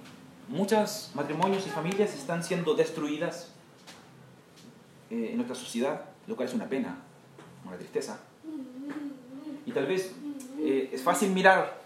muchos 0.49 1.11
matrimonios 1.13 1.65
y 1.65 1.69
familias 1.69 2.13
están 2.15 2.43
siendo 2.43 2.73
destruidas 2.73 3.53
eh, 5.09 5.29
en 5.29 5.37
nuestra 5.37 5.55
sociedad, 5.55 6.03
lo 6.27 6.35
cual 6.35 6.49
es 6.49 6.53
una 6.53 6.65
pena, 6.65 6.97
una 7.65 7.77
tristeza. 7.77 8.19
Y 9.65 9.71
tal 9.71 9.85
vez 9.85 10.13
eh, 10.67 10.89
es 10.93 11.03
fácil 11.03 11.29
mirar 11.29 11.77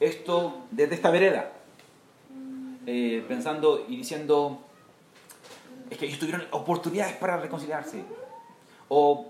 esto 0.00 0.64
desde 0.72 0.96
esta 0.96 1.08
vereda, 1.12 1.52
eh, 2.84 3.24
pensando 3.28 3.86
y 3.88 3.96
diciendo, 3.96 4.58
es 5.88 5.96
que 5.96 6.06
ellos 6.06 6.18
tuvieron 6.18 6.44
oportunidades 6.50 7.14
para 7.14 7.36
reconciliarse, 7.36 8.02
o 8.88 9.28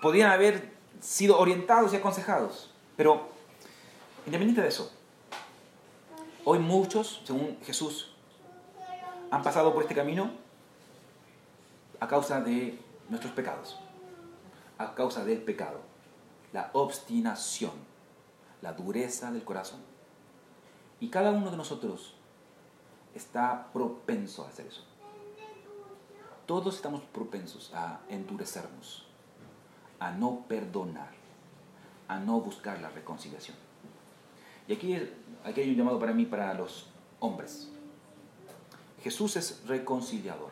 podrían 0.00 0.30
haber 0.30 0.70
sido 1.00 1.36
orientados 1.36 1.92
y 1.92 1.96
aconsejados, 1.96 2.70
pero 2.96 3.26
independiente 4.24 4.62
de 4.62 4.68
eso, 4.68 4.92
hoy 6.44 6.60
muchos, 6.60 7.22
según 7.24 7.58
Jesús, 7.64 8.14
han 9.32 9.42
pasado 9.42 9.74
por 9.74 9.82
este 9.82 9.96
camino 9.96 10.30
a 11.98 12.06
causa 12.06 12.40
de 12.40 12.78
nuestros 13.08 13.32
pecados, 13.32 13.80
a 14.78 14.94
causa 14.94 15.24
del 15.24 15.38
pecado 15.42 15.89
la 16.52 16.70
obstinación, 16.72 17.72
la 18.62 18.72
dureza 18.72 19.30
del 19.30 19.44
corazón. 19.44 19.80
Y 21.00 21.08
cada 21.08 21.30
uno 21.30 21.50
de 21.50 21.56
nosotros 21.56 22.14
está 23.14 23.68
propenso 23.72 24.44
a 24.44 24.48
hacer 24.48 24.66
eso. 24.66 24.84
Todos 26.46 26.76
estamos 26.76 27.02
propensos 27.02 27.72
a 27.74 28.00
endurecernos, 28.08 29.06
a 29.98 30.10
no 30.10 30.44
perdonar, 30.48 31.10
a 32.08 32.18
no 32.18 32.40
buscar 32.40 32.80
la 32.80 32.90
reconciliación. 32.90 33.56
Y 34.66 34.72
aquí, 34.74 34.94
hay 35.44 35.70
un 35.70 35.76
llamado 35.76 35.98
para 35.98 36.12
mí, 36.12 36.26
para 36.26 36.52
los 36.54 36.88
hombres. 37.20 37.70
Jesús 39.02 39.36
es 39.36 39.62
reconciliador. 39.66 40.50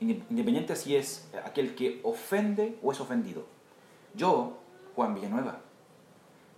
Independiente 0.00 0.76
si 0.76 0.96
es 0.96 1.28
aquel 1.44 1.74
que 1.74 2.00
ofende 2.04 2.78
o 2.82 2.92
es 2.92 3.00
ofendido. 3.00 3.44
Yo, 4.14 4.58
Juan 4.96 5.14
Villanueva, 5.14 5.60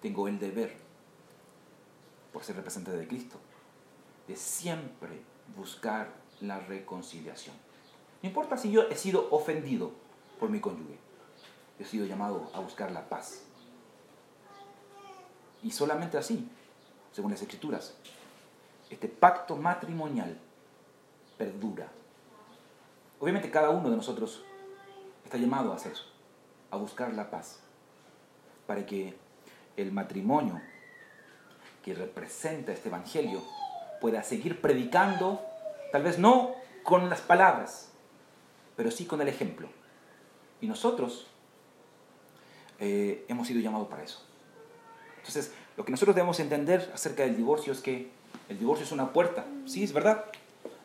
tengo 0.01 0.27
el 0.27 0.39
deber, 0.39 0.75
por 2.33 2.45
ser 2.45 2.57
representante 2.57 2.99
de 2.99 3.07
Cristo, 3.07 3.37
de 4.27 4.37
siempre 4.37 5.21
buscar 5.57 6.09
la 6.41 6.59
reconciliación. 6.61 7.55
No 8.23 8.29
importa 8.29 8.57
si 8.57 8.71
yo 8.71 8.89
he 8.89 8.97
sido 8.97 9.29
ofendido 9.31 9.93
por 10.41 10.49
mi 10.49 10.61
cónyuge, 10.61 10.99
he 11.79 11.85
sido 11.85 12.07
llamado 12.07 12.51
a 12.55 12.61
buscar 12.61 12.91
la 12.91 13.09
paz. 13.09 13.43
Y 15.63 15.71
solamente 15.71 16.17
así, 16.17 16.49
según 17.13 17.33
las 17.33 17.43
escrituras, 17.43 17.95
este 18.89 19.09
pacto 19.09 19.57
matrimonial 19.57 20.39
perdura. 21.37 21.89
Obviamente 23.21 23.51
cada 23.51 23.71
uno 23.71 23.91
de 23.91 23.97
nosotros 23.97 24.43
está 25.25 25.37
llamado 25.37 25.73
a 25.73 25.77
hacer 25.77 25.93
eso 25.93 26.12
a 26.73 26.77
buscar 26.77 27.13
la 27.13 27.31
paz, 27.31 27.61
para 28.67 28.85
que 28.85 29.15
el 29.77 29.93
matrimonio 29.93 30.61
que 31.85 31.95
representa 31.95 32.73
este 32.73 32.89
Evangelio 32.89 33.43
pueda 34.01 34.23
seguir 34.23 34.61
predicando, 34.61 35.41
tal 35.93 36.03
vez 36.03 36.19
no 36.19 36.55
con 36.83 37.11
las 37.11 37.21
palabras, 37.21 37.91
pero 38.75 38.91
sí 38.91 39.05
con 39.05 39.21
el 39.21 39.29
ejemplo. 39.29 39.69
Y 40.61 40.67
nosotros 40.67 41.27
eh, 42.81 43.27
hemos 43.29 43.47
sido 43.47 43.61
llamados 43.61 43.89
para 43.89 44.03
eso. 44.03 44.23
Entonces, 45.19 45.53
lo 45.77 45.85
que 45.85 45.91
nosotros 45.91 46.17
debemos 46.17 46.41
entender 46.41 46.91
acerca 46.95 47.23
del 47.23 47.37
divorcio 47.37 47.75
es 47.75 47.81
que 47.81 48.11
el 48.49 48.59
divorcio 48.59 48.87
es 48.87 48.93
una 48.93 49.13
puerta, 49.13 49.45
sí, 49.67 49.85
es 49.85 49.93
verdad, 49.93 50.25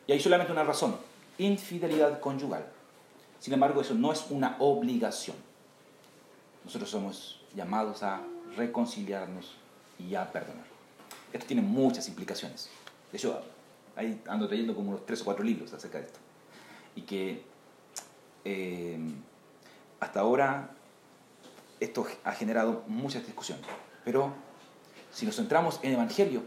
y 0.06 0.12
hay 0.12 0.20
solamente 0.20 0.52
una 0.52 0.64
razón, 0.64 0.96
infidelidad 1.38 2.20
conyugal. 2.20 2.66
Sin 3.40 3.54
embargo, 3.54 3.80
eso 3.80 3.94
no 3.94 4.12
es 4.12 4.26
una 4.30 4.56
obligación. 4.58 5.47
Nosotros 6.64 6.90
somos 6.90 7.40
llamados 7.54 8.02
a 8.02 8.20
reconciliarnos 8.56 9.54
y 9.98 10.14
a 10.14 10.30
perdonar. 10.30 10.64
Esto 11.32 11.46
tiene 11.46 11.62
muchas 11.62 12.08
implicaciones. 12.08 12.68
De 13.10 13.18
hecho, 13.18 13.42
ahí 13.96 14.20
ando 14.26 14.48
trayendo 14.48 14.74
como 14.74 14.90
unos 14.90 15.06
tres 15.06 15.22
o 15.22 15.24
cuatro 15.24 15.44
libros 15.44 15.72
acerca 15.72 15.98
de 15.98 16.04
esto. 16.04 16.18
Y 16.94 17.02
que 17.02 17.42
eh, 18.44 18.98
hasta 20.00 20.20
ahora 20.20 20.70
esto 21.80 22.06
ha 22.24 22.32
generado 22.32 22.84
muchas 22.86 23.24
discusiones. 23.24 23.64
Pero 24.04 24.32
si 25.12 25.26
nos 25.26 25.36
centramos 25.36 25.80
en 25.82 25.90
el 25.90 25.94
Evangelio, 25.94 26.42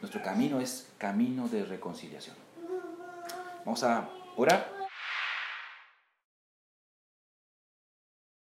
nuestro 0.00 0.22
camino 0.22 0.60
es 0.60 0.88
camino 0.98 1.48
de 1.48 1.64
reconciliación. 1.64 2.36
Vamos 3.64 3.82
a 3.82 4.08
orar. 4.36 4.83